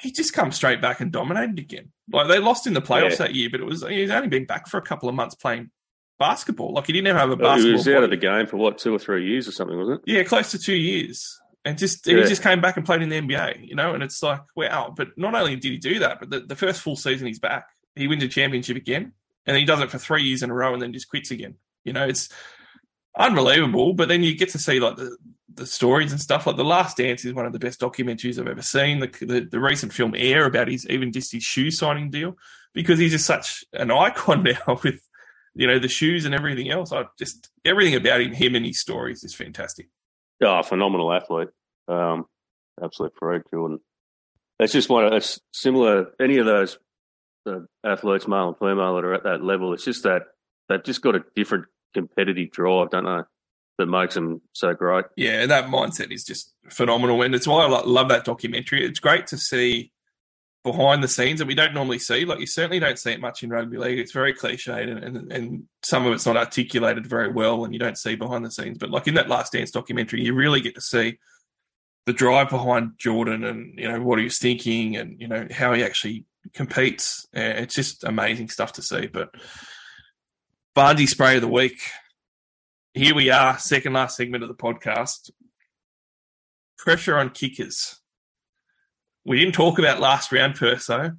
[0.00, 1.90] he just come straight back and dominated again.
[2.12, 3.16] Like they lost in the playoffs Yeah.
[3.26, 5.70] that year, but it was he's only been back for a couple of months playing
[6.20, 6.74] basketball.
[6.74, 7.66] Like he didn't have a basketball.
[7.66, 10.02] He was out of the game for what two or three years or something, wasn't
[10.06, 10.12] it?
[10.12, 11.38] Yeah, close to two years.
[11.68, 12.22] And just and Yeah.
[12.24, 14.92] he just came back and played in the NBA, you know, and it's like, wow.
[14.96, 17.66] But not only did he do that, but the, the first full season he's back,
[17.94, 19.12] he wins a championship again.
[19.44, 21.56] And he does it for three years in a row and then just quits again.
[21.84, 22.30] You know, it's
[23.18, 23.92] unbelievable.
[23.92, 25.16] But then you get to see like the,
[25.52, 26.46] the stories and stuff.
[26.46, 29.00] Like The Last Dance is one of the best documentaries I've ever seen.
[29.00, 32.36] The, the, the recent film Air about his even just his shoe signing deal,
[32.72, 35.00] because he's just such an icon now with
[35.54, 36.92] you know the shoes and everything else.
[36.92, 39.88] I just everything about him, him and his stories is fantastic.
[40.42, 41.48] Oh, phenomenal athlete.
[41.88, 42.26] Um,
[42.82, 43.80] absolute freak, Jordan.
[44.60, 46.12] It's just one of it's similar.
[46.20, 46.78] Any of those
[47.46, 50.22] uh, athletes, male and female, that are at that level, it's just that
[50.68, 53.22] they've just got a different competitive drive, don't they?
[53.78, 55.04] That makes them so great.
[55.16, 58.84] yeah, that mindset is just phenomenal, and it's why I love that documentary.
[58.84, 59.92] It's great to see
[60.64, 62.24] behind the scenes that we don't normally see.
[62.24, 64.00] Like you certainly don't see it much in rugby league.
[64.00, 67.78] It's very cliched, and, and and some of it's not articulated very well, and you
[67.78, 68.78] don't see behind the scenes.
[68.78, 71.18] But like in that Last Dance documentary, you really get to see
[72.08, 75.74] the drive behind Jordan, and you know what he was thinking, and you know how
[75.74, 77.28] he actually competes.
[77.36, 79.08] Uh, It's just amazing stuff to see.
[79.08, 79.34] But
[80.74, 81.82] Barnesy spray of the week.
[82.94, 85.30] Here we are, second last segment of the podcast
[86.78, 88.00] pressure on kickers.
[89.26, 91.12] We didn't talk about last round Perso,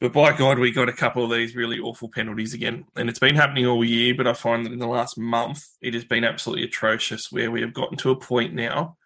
[0.00, 2.84] but by God, we got a couple of these really awful penalties again.
[2.94, 5.94] And it's been happening all year, but I find that in the last month, it
[5.94, 8.96] has been absolutely atrocious where we have gotten to a point now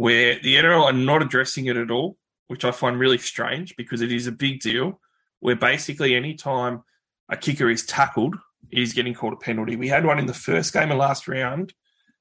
[0.00, 2.16] where the NRL are not addressing it at all,
[2.48, 4.98] which I find really strange because it is a big deal
[5.40, 6.84] where basically any time
[7.28, 8.34] a kicker is tackled,
[8.70, 9.76] he's getting called a penalty.
[9.76, 11.74] We had one in the first game of last round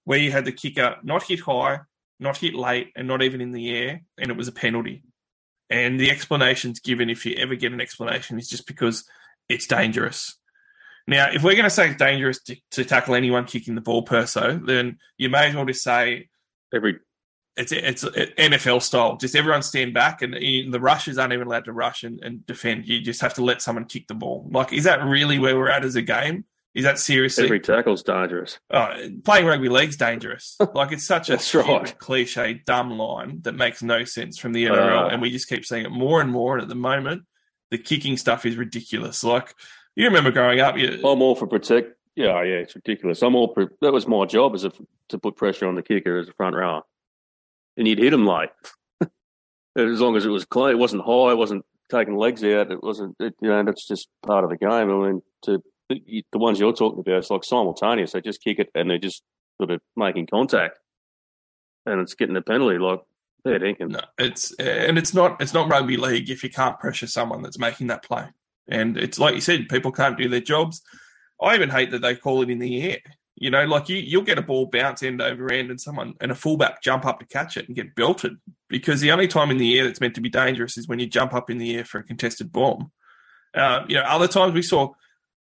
[0.04, 1.80] where you had the kicker not hit high,
[2.20, 5.02] not hit late, and not even in the air, and it was a penalty.
[5.70, 9.06] And the explanations given, if you ever get an explanation, is just because
[9.48, 10.36] it's dangerous.
[11.08, 14.02] Now, if we're going to say it's dangerous to, to tackle anyone kicking the ball
[14.02, 16.28] Perso, then you may as well just say
[16.74, 17.00] Every
[17.60, 19.18] it's it's NFL style.
[19.18, 22.88] Just everyone stand back, and the rushers aren't even allowed to rush and, and defend.
[22.88, 24.47] You just have to let someone kick the ball.
[24.51, 26.45] Like, is that really where we're at as a game?
[26.76, 27.45] Is that seriously?
[27.45, 28.60] every tackle's dangerous.
[28.70, 28.93] Oh,
[29.26, 30.55] playing rugby league's dangerous.
[30.74, 31.97] Like it's such a right.
[31.99, 35.07] cliche, dumb line that makes no sense from the NRL, Uh.
[35.07, 36.53] and we just keep seeing it more and more.
[36.53, 37.24] And at the moment,
[37.72, 39.24] the kicking stuff is ridiculous.
[39.24, 39.53] Like
[39.95, 41.93] you remember growing up, you, I'm all for protect.
[42.16, 43.22] Yeah, yeah, it's ridiculous.
[43.24, 43.49] I'm all.
[43.49, 44.72] Pro- that was my job as a,
[45.10, 46.84] to put pressure on the kicker as a front rower,
[47.80, 48.50] and you'd hit him late.
[49.76, 52.72] as long as it was clean, it wasn't high, it wasn't taking legs out.
[52.72, 53.16] It wasn't.
[53.20, 54.72] It, you know, that's just part of the game.
[54.72, 58.12] I mean, to the, the ones you're talking about, it's like simultaneous.
[58.12, 59.24] They just kick it and they're just
[59.60, 60.78] sort of making contact,
[61.86, 62.78] and it's getting a penalty.
[62.78, 63.00] Like
[63.44, 63.92] fair dinkum.
[63.92, 67.58] no, it's and it's not it's not rugby league if you can't pressure someone that's
[67.58, 68.26] making that play.
[68.68, 70.82] And it's like you said, people can't do their jobs.
[71.42, 73.00] I even hate that they call it in the air.
[73.40, 76.32] You know, like you, you'll get a ball bounce end over end, and someone and
[76.32, 78.36] a fullback jump up to catch it and get belted.
[78.68, 81.08] Because the only time in the air that's meant to be dangerous is when you
[81.08, 82.92] jump up in the air for a contested bomb.
[83.56, 84.90] Uh, you know, other times we saw,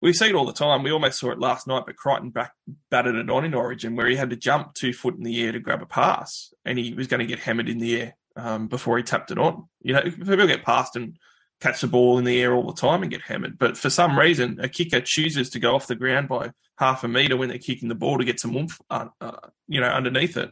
[0.02, 0.84] we see it all the time.
[0.84, 2.52] We almost saw it last night, but Crichton back,
[2.89, 5.52] batted it on in Origin where he had to jump two foot in the air
[5.52, 8.68] to grab a pass, and he was going to get hammered in the air um,
[8.68, 9.68] before he tapped it on.
[9.82, 11.18] You know, people get past and
[11.62, 13.58] catch the ball in the air all the time and get hammered.
[13.58, 17.08] But for some reason, a kicker chooses to go off the ground by half a
[17.08, 19.38] meter when they're kicking the ball to get some oomph, uh, uh,
[19.68, 20.51] you know, underneath it.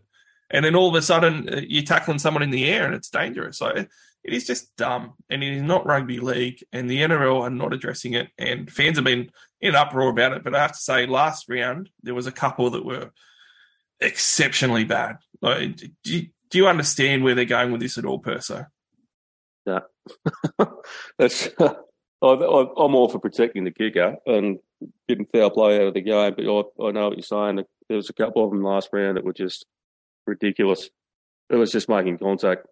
[0.49, 3.09] And then all of a sudden, uh, you're tackling someone in the air and it's
[3.09, 3.57] dangerous.
[3.57, 3.89] So it,
[4.23, 6.63] is just dumb, and it is not rugby league.
[6.71, 10.43] And the NRL are not addressing it, and fans have been in uproar about it.
[10.43, 13.11] But I have to say, last round there was a couple that were
[13.99, 15.17] exceptionally bad.
[15.41, 18.65] Like, do you, do you understand where they're going with this at all, Perso?
[21.19, 21.49] That's.
[22.23, 24.59] I, I, I'm all for protecting the kicker and
[25.07, 27.65] getting foul play out of the game, but I, I know what you're saying.
[27.89, 29.65] There was a couple of them last round that were just
[30.27, 30.89] ridiculous.
[31.49, 32.67] It was just making contact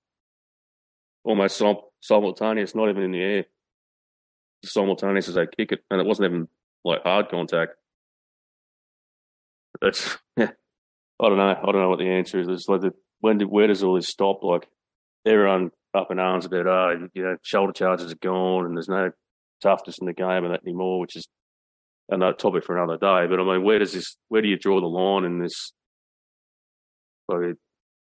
[1.23, 1.61] almost
[2.01, 3.45] simultaneous, not even in the air.
[4.63, 6.47] Simultaneous as they kick it, and it wasn't even
[6.83, 7.73] like hard contact.
[9.81, 10.17] That's.
[10.37, 10.51] Yeah,
[11.19, 11.49] I don't know.
[11.49, 12.47] I don't know what the answer is.
[12.47, 14.41] It's like the, when did, where does all this stop?
[14.41, 14.69] Like
[15.25, 19.11] everyone up in arms about, oh, you know, shoulder charges are gone and there's no
[19.61, 21.27] toughness in the game and that anymore, which is
[22.09, 23.27] another topic for another day.
[23.27, 25.71] But I mean, where does this, where do you draw the line in this?
[27.27, 27.55] Like,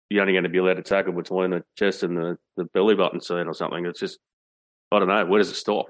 [0.09, 2.95] you're only going to be allowed to tackle between the chest and the, the belly
[2.95, 3.87] button seam or something.
[3.87, 4.19] It's just,
[4.91, 5.87] I don't know, where does it stop?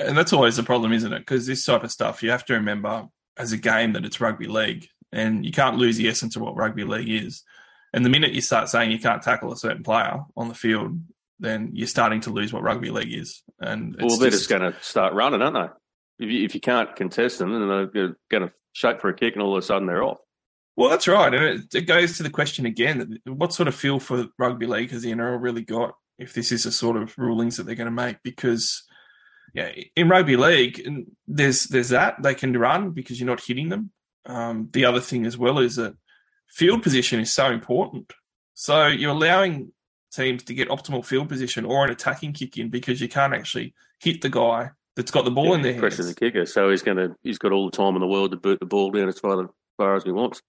[0.00, 1.20] And that's always the problem, isn't it?
[1.20, 4.46] Because this type of stuff, you have to remember as a game that it's rugby
[4.46, 7.44] league, and you can't lose the essence of what rugby league is.
[7.92, 11.00] And the minute you start saying you can't tackle a certain player on the field,
[11.38, 13.42] then you're starting to lose what rugby league is.
[13.58, 15.74] And it's well, they're just- just going to start running, aren't they?
[16.20, 19.34] if you, if you can't contest them, then they're going to shape for a kick,
[19.34, 20.18] and all of a sudden they're off.
[20.76, 23.98] Well, that's right, and it, it goes to the question again: what sort of feel
[23.98, 25.94] for rugby league has the NRL really got?
[26.18, 28.84] If this is the sort of rulings that they're going to make, because
[29.54, 30.86] yeah, in rugby league,
[31.26, 33.90] there's there's that they can run because you're not hitting them.
[34.26, 35.94] Um, the other thing as well is that
[36.50, 38.12] field position is so important.
[38.54, 39.72] So you're allowing
[40.12, 43.74] teams to get optimal field position or an attacking kick in because you can't actually
[44.00, 46.14] hit the guy that's got the ball Yeah, in their pressure hands.
[46.14, 48.36] the kicker, so he's going to he's got all the time in the world to
[48.36, 50.42] boot the ball down as far, as far as he wants.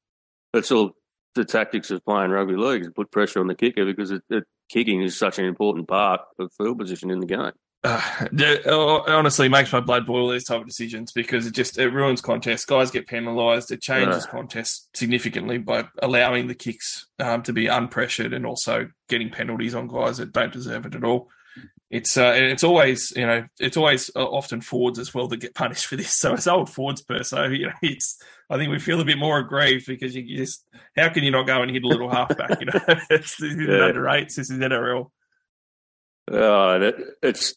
[0.51, 0.91] That's all
[1.35, 4.43] the tactics of playing rugby league is put pressure on the kicker because it, it,
[4.69, 7.51] kicking is such an important part of field position in the game.
[7.83, 11.89] Uh, it honestly makes my blood boil these type of decisions because it just it
[11.89, 12.63] ruins contests.
[12.65, 13.71] Guys get penalised.
[13.71, 19.31] It changes contests significantly by allowing the kicks um, to be unpressured and also getting
[19.31, 21.29] penalties on guys that don't deserve it at all.
[21.89, 25.55] It's uh, it's always you know it's always uh, often forwards as well that get
[25.55, 26.13] punished for this.
[26.19, 29.39] So as old forwards Perso you know it's I think we feel a bit more
[29.39, 30.63] aggrieved because you, you just
[30.95, 32.59] how can you not go and hit a little halfback?
[32.59, 32.79] You know
[33.09, 33.85] it's, this is Yeah.
[33.85, 34.35] under eights.
[34.35, 35.09] This is NRL.
[36.31, 37.55] Uh, that, it's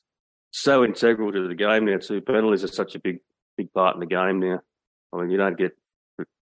[0.55, 2.21] so integral to the game now too.
[2.21, 3.19] Penalties are such a big
[3.57, 4.61] big part in the game now.
[5.13, 5.77] I mean, you don't get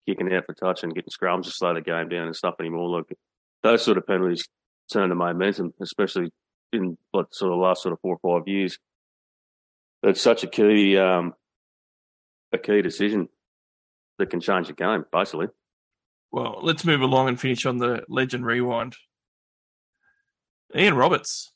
[0.09, 2.89] kicking out for touch and getting scrums to slow the game down and stuff anymore.
[2.89, 3.11] Look,
[3.63, 4.49] those sort of penalties
[4.93, 6.33] turn the momentum, especially
[6.73, 8.77] in what sort of last sort of four or five years.
[10.03, 11.35] It's such a key um,
[12.53, 13.29] a key decision
[14.19, 15.47] that can change the game, basically.
[16.33, 18.97] Well, let's move along and finish on the legend rewind.
[20.75, 21.52] Ian Roberts.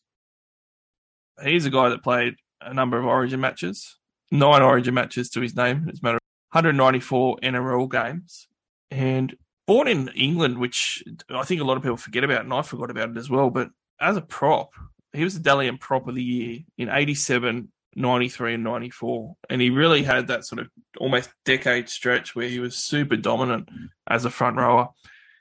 [1.43, 3.97] He's a guy that played a number of Origin matches,
[4.31, 5.87] nine Origin matches to his name.
[5.89, 6.23] It's a matter of
[6.53, 8.49] 194 NRL games,
[8.91, 12.63] and born in England, which I think a lot of people forget about, and I
[12.63, 13.51] forgot about it as well.
[13.51, 13.71] But
[14.01, 14.73] as a prop,
[15.13, 19.37] he was the Dally M prop of the year in 87, 93, and 94.
[19.51, 20.69] And he really had that sort of
[20.99, 23.69] almost decade stretch where he was super dominant
[24.07, 24.89] as a front rower.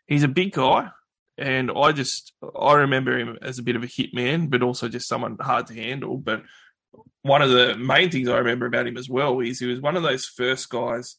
[0.07, 0.89] He's a big guy.
[1.37, 4.87] And I just, I remember him as a bit of a hit man, but also
[4.87, 6.17] just someone hard to handle.
[6.17, 6.43] But
[7.23, 9.97] one of the main things I remember about him as well is he was one
[9.97, 11.17] of those first guys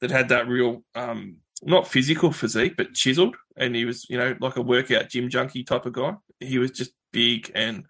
[0.00, 3.36] that had that real, um, not physical physique, but chiseled.
[3.56, 6.14] And he was, you know, like a workout gym junkie type of guy.
[6.40, 7.84] He was just big and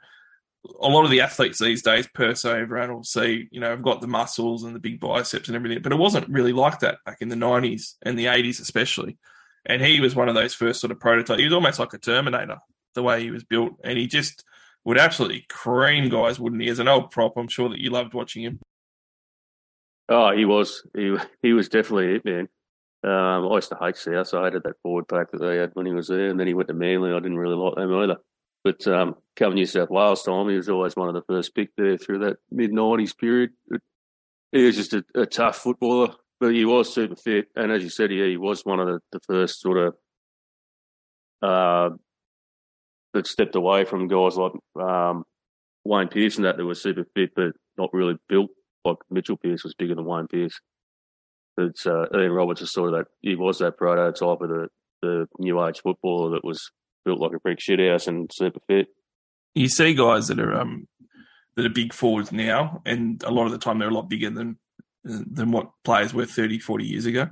[0.80, 3.82] a lot of the athletes these days, per se, everyone will see, you know, i've
[3.82, 6.98] got the muscles and the big biceps and everything, but it wasn't really like that
[7.04, 9.18] back in the 90s and the 80s, especially.
[9.66, 11.38] And he was one of those first sort of prototypes.
[11.38, 12.58] He was almost like a Terminator,
[12.94, 13.72] the way he was built.
[13.82, 14.44] And he just
[14.84, 16.68] would absolutely cream guys, wouldn't he?
[16.68, 18.60] As an old prop, I'm sure that you loved watching him.
[20.08, 20.86] Oh, he was.
[20.94, 22.48] He he was definitely it, man.
[23.02, 24.28] Um, I used to hate South.
[24.28, 26.46] So I hated that forward pack that they had when he was there, and then
[26.46, 27.12] he went to Manly.
[27.12, 28.16] I didn't really like them either.
[28.64, 31.76] But um, coming New South Wales time, he was always one of the first picked
[31.76, 33.50] there through that mid '90s period.
[34.52, 37.46] He was just a, a tough footballer, but he was super fit.
[37.56, 39.94] And as you said, yeah, he was one of the, the first sort of
[41.42, 41.96] uh,
[43.12, 45.24] that stepped away from guys like um,
[45.84, 48.50] Wayne Pearce and that that were super fit, but not really built.
[48.84, 50.58] Like Mitchell Pearce was bigger than Wayne Pearce.
[51.56, 53.06] It's uh, Ian Roberts is sort of that.
[53.22, 54.68] He was that prototype of the
[55.02, 56.70] the new age footballer that was
[57.04, 58.88] built like a brick shithouse and super fit.
[59.54, 60.88] You see guys that are um,
[61.56, 64.30] that are big forwards now, and a lot of the time they're a lot bigger
[64.30, 64.58] than
[65.04, 67.28] than what players were 30, 40 years ago.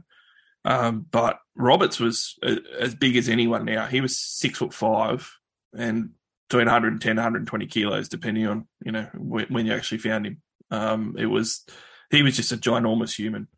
[0.64, 3.86] Um, but Roberts was uh, as big as anyone now.
[3.86, 5.30] He was six foot five
[5.76, 6.10] and
[6.48, 10.42] between 110 120 kilos, depending on you know when, when you actually found him.
[10.70, 11.64] Um, it was
[12.10, 13.48] he was just a ginormous human.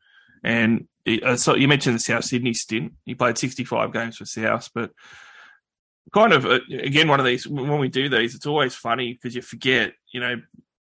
[0.42, 2.92] And he, uh, so you mentioned the South Sydney stint.
[3.04, 4.90] He played 65 games for South, but
[6.12, 9.34] kind of uh, again one of these when we do these, it's always funny because
[9.34, 10.36] you forget, you know,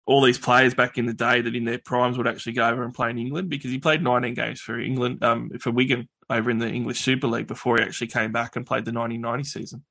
[0.05, 2.83] all these players back in the day that in their primes would actually go over
[2.83, 6.49] and play in England because he played 19 games for England, um, for Wigan over
[6.49, 9.83] in the English Super League before he actually came back and played the 1990 season.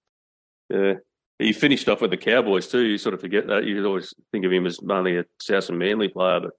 [0.68, 0.94] Yeah.
[1.38, 2.82] He finished off with the Cowboys too.
[2.82, 3.64] You sort of forget that.
[3.64, 6.52] You always think of him as mainly a South and Manly player, but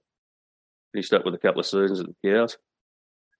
[0.92, 2.56] finished up with a couple of seasons at the Cows.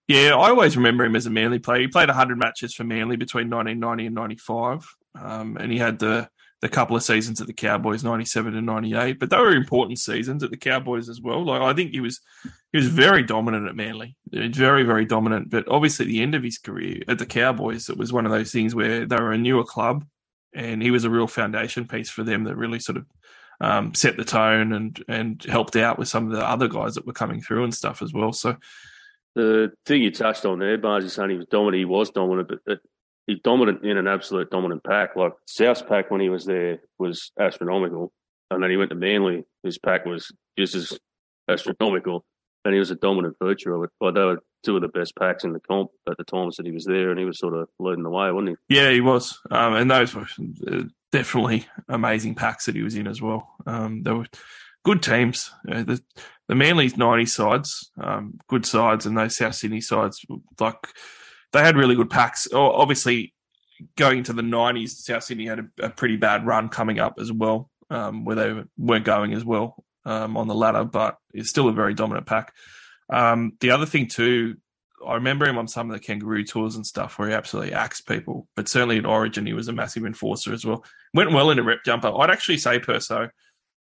[0.07, 1.81] Yeah, I always remember him as a Manly player.
[1.81, 4.87] He played 100 matches for Manly between 1990 and 95,
[5.21, 6.29] um, and he had the
[6.65, 9.19] the couple of seasons at the Cowboys, 97 and 98.
[9.21, 11.45] But they were important seasons at the Cowboys as well.
[11.45, 12.23] Like I think he was
[12.73, 15.51] he was very dominant at Manly, very very dominant.
[15.51, 18.51] But obviously, the end of his career at the Cowboys, it was one of those
[18.51, 20.07] things where they were a newer club,
[20.55, 23.05] and he was a real foundation piece for them that really sort of
[23.61, 27.07] um, set the tone and and helped out with some of the other guys that
[27.07, 28.33] were coming through and stuff as well.
[28.33, 28.57] So
[29.35, 31.77] The thing you touched on there, Barnes, is saying he was dominant.
[31.77, 32.81] He was dominant, but
[33.27, 35.17] he's dominant in an absolute dominant pack.
[35.17, 38.13] Like South's pack when he was there was astronomical,
[38.51, 39.45] and then he went to Manly.
[39.63, 40.99] His pack was just as
[41.49, 42.25] astronomical.
[42.65, 43.91] and he was a dominant feature of it.
[44.01, 46.67] Like they were two of the best packs in the comp at the times that
[46.67, 48.77] he was there, and he was sort of leading the way, wasn't he?
[48.77, 50.27] Yeah, he was, um, and those were
[50.71, 50.83] uh,
[51.13, 53.55] definitely amazing packs that he was in as well.
[53.67, 54.27] Um, they were
[54.85, 55.51] good teams.
[55.71, 56.03] Uh, the
[56.49, 60.25] the Manly's ninety sides, um, good sides, and those South Sydney sides,
[60.59, 60.77] like
[61.55, 62.47] they had really good packs.
[62.53, 63.33] Obviously,
[63.97, 67.33] going into the nineties, South Sydney had a, a, pretty bad run coming up as
[67.33, 71.69] well, um, where they weren't going as well um, on the ladder, but it's still
[71.69, 72.53] a very dominant pack.
[73.11, 74.57] Um, the other thing too,
[75.07, 78.07] I remember him on some of the kangaroo tours and stuff where he absolutely axed
[78.07, 80.85] people, but certainly in Origin he was a massive enforcer as well.
[81.13, 82.13] Went well in a rep jumper.
[82.19, 83.31] I'd actually say Perso,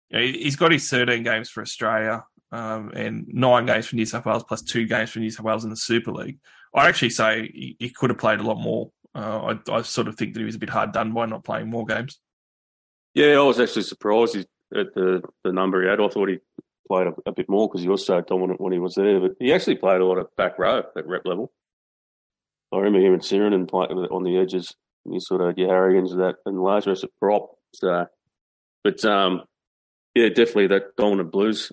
[0.10, 4.44] he's got his 13 games for Australia um, and nine games for New South Wales
[4.44, 6.40] plus two games for New South Wales in the Super League.
[6.73, 8.91] I actually say he, he could have played a lot more.
[9.15, 11.43] Uh, I, I, sort of think that he was a bit hard done by not
[11.43, 12.19] playing more games.
[13.13, 16.01] Yeah, I was actually surprised at the, the number he had.
[16.01, 16.39] I thought he
[16.87, 19.19] played a, a bit more because he was so dominant when he was there.
[19.19, 21.51] But he actually played a lot of back row at rep level.
[22.71, 24.75] I remember him and playing on the edges.
[25.05, 27.51] You sort of get Harragon's that and Lazarus at prop.
[27.75, 28.07] So,
[28.83, 29.43] but um,
[30.15, 31.71] yeah, definitely that dominant Blues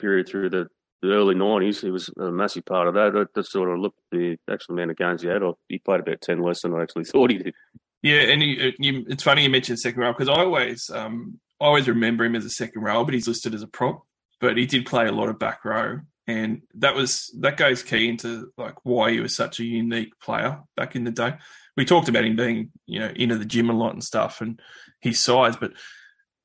[0.00, 0.68] period through the,
[1.02, 1.80] the early nineties.
[1.80, 3.28] He was a massive part of that.
[3.34, 5.42] That, sort of looked the actual amount of games he had.
[5.42, 7.54] Or he played about ten less than I actually thought he did.
[8.02, 11.66] Yeah, and you, you, it's funny you mentioned second row because I always um, I
[11.66, 14.04] always remember him as a second row, but he's listed as a prop
[14.40, 18.08] but he did play a lot of back row, and that was that goes key
[18.08, 21.34] into like why he was such a unique player back in the day.
[21.76, 24.58] We talked about him being you know into the gym a lot and stuff, and
[25.00, 25.72] his size, but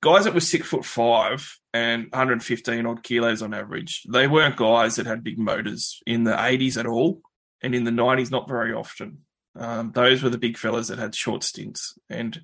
[0.05, 4.95] guys that were six foot five and 115 odd kilos on average, they weren't guys
[4.95, 7.21] that had big motors in the 80s at all,
[7.63, 9.25] and in the 90s not very often.
[9.55, 12.39] Um, those were the big fellas that had short stints, and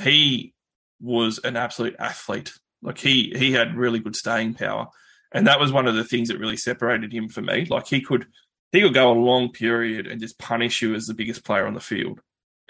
[0.00, 0.54] he
[1.00, 4.86] was an absolute athlete like he he had really good staying power,
[5.32, 7.66] and that was one of the things that really separated him for me.
[7.66, 8.26] Like he could
[8.72, 11.74] he could go a long period and just punish you as the biggest player on
[11.74, 12.20] the field,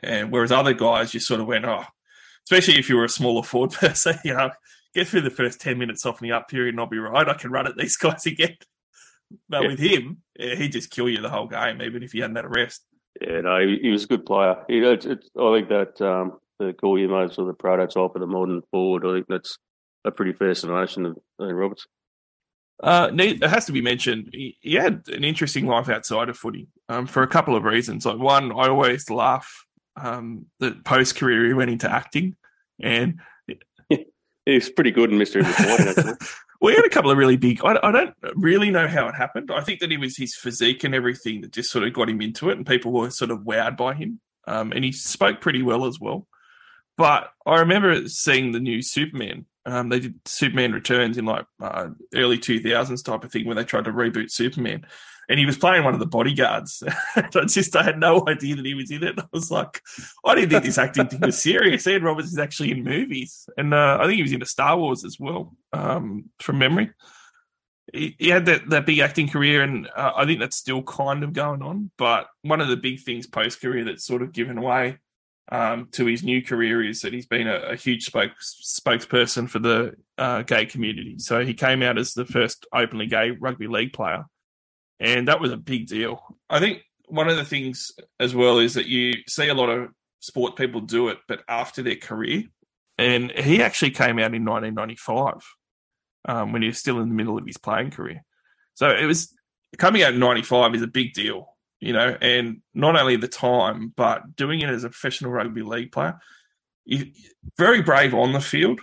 [0.02, 1.84] and whereas other guys just sort of went oh,
[2.46, 4.50] especially if you were a smaller forward person, you know,
[4.94, 7.28] get through the first ten minutes softening up period and I'll be right.
[7.28, 8.56] I can run at these guys again.
[9.48, 9.68] But yeah.
[9.68, 12.44] with him, yeah, he'd just kill you the whole game, even if he hadn't had
[12.44, 12.82] a rest.
[13.20, 14.56] Yeah, no, he, he was a good player.
[14.68, 18.26] He, it's, it's, I think that um, the Gouldie sort of the prototype of the
[18.26, 19.06] modern forward.
[19.06, 19.58] I think that's
[20.04, 21.86] a pretty fair summation of Ian Roberts.
[22.82, 24.30] Uh, it has to be mentioned.
[24.32, 28.04] He, he, had an interesting life outside of footy um, for a couple of reasons.
[28.04, 29.66] Like one, I always laugh
[29.96, 32.36] um, that post career he went into acting,
[32.80, 33.20] and
[34.46, 35.42] he's pretty good in Mystery
[36.60, 37.64] well, he had a couple of really big.
[37.64, 39.50] I, I, don't really know how it happened.
[39.52, 42.20] I think that it was his physique and everything that just sort of got him
[42.20, 44.20] into it, and people were sort of wowed by him.
[44.46, 46.26] Um, and he spoke pretty well as well.
[46.96, 51.90] But I remember seeing the new Superman um, they did Superman Returns in like uh,
[52.14, 54.86] early 2000s type of thing when they tried to reboot Superman.
[55.28, 56.82] And he was playing one of the bodyguards.
[57.16, 59.14] I just I had no idea that he was in it.
[59.18, 59.80] I was like,
[60.24, 61.86] I didn't think this acting thing was serious.
[61.86, 65.04] Ian Roberts is actually in movies, and uh, I think he was into Star Wars
[65.04, 66.90] as well, um, from memory.
[67.92, 71.24] He, he, had that, that big acting career, and uh, I think that's still kind
[71.24, 71.90] of going on.
[71.98, 74.98] But one of the big things post career that's sort of given away
[75.50, 79.58] um, to his new career is that he's been a, a huge spokes, spokesperson for
[79.58, 81.18] the uh, gay community.
[81.18, 84.24] So he came out as the first openly gay rugby league player,
[85.02, 86.22] and that was a big deal.
[86.48, 89.90] I think one of the things as well is that you see a lot of
[90.20, 92.44] sport people do it, but after their career.
[92.98, 95.34] And he actually came out in 1995
[96.26, 98.24] um, when he was still in the middle of his playing career.
[98.74, 99.34] So it was
[99.78, 101.52] coming out in 95 is a big deal
[101.82, 105.90] you know, and not only the time, but doing it as a professional rugby league
[105.90, 106.16] player.
[107.58, 108.80] Very brave on the field,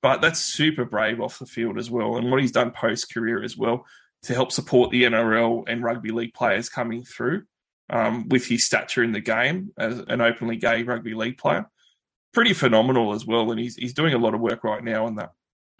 [0.00, 2.16] but that's super brave off the field as well.
[2.16, 3.84] And what he's done post career as well
[4.26, 7.44] to help support the NRL and rugby league players coming through
[7.90, 11.66] um, with his stature in the game as an openly gay rugby league player.
[12.32, 13.50] Pretty phenomenal as well.
[13.50, 15.30] And he's, he's doing a lot of work right now on that.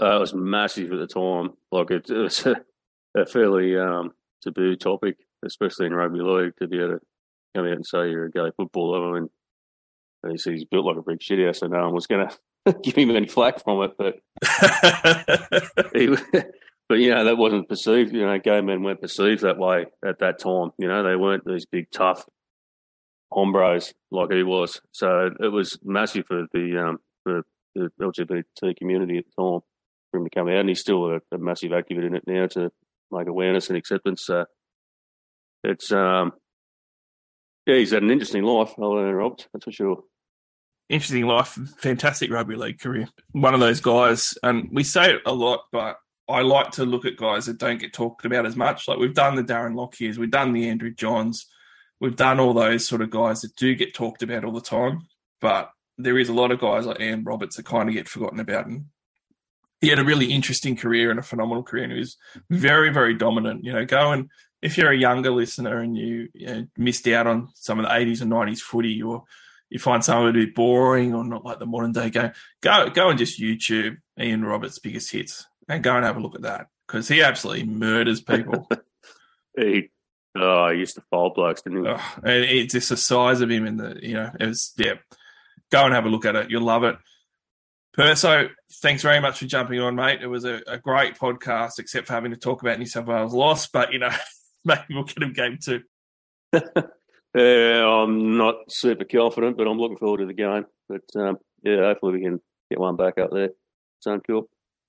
[0.00, 1.54] Uh, it was massive at the time.
[1.70, 2.56] Like it, it was a,
[3.16, 4.12] a fairly um,
[4.42, 7.00] taboo topic especially in rugby league, to be able to
[7.54, 9.28] come out and say you're a gay footballer and,
[10.22, 12.28] and he said he's built like a brick shit house, so no one was going
[12.66, 13.92] to give him any flack from it.
[13.96, 14.18] But
[15.94, 16.16] he,
[16.88, 18.14] but you know that wasn't perceived.
[18.14, 20.70] You know, gay men weren't perceived that way at that time.
[20.78, 22.24] You know, they weren't these big tough
[23.32, 24.80] hombres like he was.
[24.92, 27.42] So it was massive for the um, for
[27.74, 29.60] the LGBT community at the time
[30.10, 32.46] for him to come out, and he's still a, a massive advocate in it now
[32.46, 32.70] to
[33.10, 34.24] make awareness and acceptance.
[34.24, 34.46] So
[35.64, 36.32] it's um,
[37.66, 40.04] yeah, he's had an interesting life, Alan Roberts, that's for sure.
[40.88, 43.08] Interesting life, fantastic rugby league career.
[43.32, 45.96] One of those guys, and we say it a lot, but
[46.28, 48.88] I like to look at guys that don't get talked about as much.
[48.88, 51.46] Like we've done the Darren Lockyers, we've done the Andrew Johns,
[52.00, 55.02] we've done all those sort of guys that do get talked about all the time.
[55.40, 58.40] But there is a lot of guys like Ian Roberts that kind of get forgotten
[58.40, 58.66] about.
[58.66, 58.86] And
[59.80, 62.16] he had a really interesting career and a phenomenal career, and he was
[62.50, 63.64] very, very dominant.
[63.64, 64.30] You know, go and
[64.62, 67.92] if you're a younger listener and you, you know, missed out on some of the
[67.92, 69.24] 80s and 90s footy, or
[69.68, 72.32] you find some of it a bit boring or not like the modern day game,
[72.62, 76.34] go go and just YouTube Ian Roberts' biggest hits and go and have a look
[76.34, 78.68] at that because he absolutely murders people.
[79.58, 79.88] He,
[80.36, 81.90] oh, he used to fold blokes, didn't he?
[81.90, 84.96] Oh, and it's just the size of him and the you know it was yeah.
[85.72, 86.50] Go and have a look at it.
[86.50, 86.98] You'll love it.
[87.94, 88.50] Perso,
[88.82, 90.20] thanks very much for jumping on, mate.
[90.20, 93.32] It was a, a great podcast, except for having to talk about New South Wales
[93.32, 93.66] loss.
[93.66, 94.10] But you know,
[94.66, 95.84] maybe we'll get him game two.
[97.36, 100.64] Yeah, I'm not super confident, but I'm looking forward to the game.
[100.88, 102.40] But um, yeah, hopefully we can
[102.70, 103.50] get one back up there.
[104.00, 104.48] Sound cool?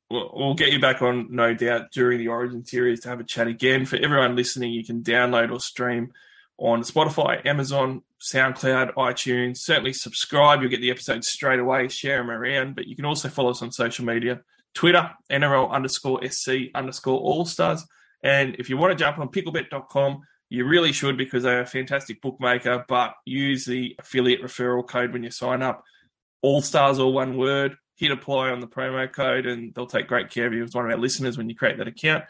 [0.09, 3.47] We'll, get you back on, no doubt, during the Origin series to have a chat
[3.47, 3.85] again.
[3.85, 6.13] For everyone listening, you can download or stream
[6.57, 9.57] on Spotify, Amazon, SoundCloud, iTunes.
[9.57, 10.61] Certainly subscribe.
[10.61, 11.89] You'll get the episodes straight away.
[11.89, 12.75] Share them around.
[12.75, 14.41] But you can also follow us on social media
[14.73, 17.85] Twitter, NRL underscore SC underscore All Stars.
[18.23, 22.21] And if you want to jump on picklebet.com, you really should because they're a fantastic
[22.21, 25.83] bookmaker, but use the affiliate referral code when you sign up.
[26.41, 30.29] All Stars, all one word hit apply on the promo code and they'll take great
[30.29, 32.23] care of you as one of our listeners when you create that account.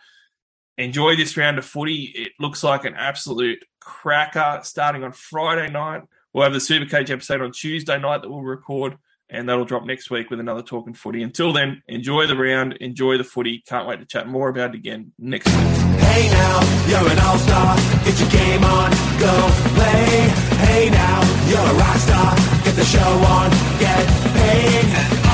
[0.77, 2.03] Enjoy this round of footy.
[2.15, 6.03] It looks like an absolute cracker starting on Friday night.
[6.33, 8.97] We'll have the SuperCoach episode on Tuesday night that we'll record,
[9.29, 11.23] and that'll drop next week with another Talkin' Footy.
[11.23, 13.63] Until then, enjoy the round, enjoy the footy.
[13.67, 15.55] Can't wait to chat more about it again next week.
[15.99, 17.75] Hey now, you're an all star.
[18.05, 20.29] Get your game on, go play.
[20.67, 22.35] Hey now, you're a rock star.
[22.63, 23.49] Get the show on,
[23.79, 25.26] get paid.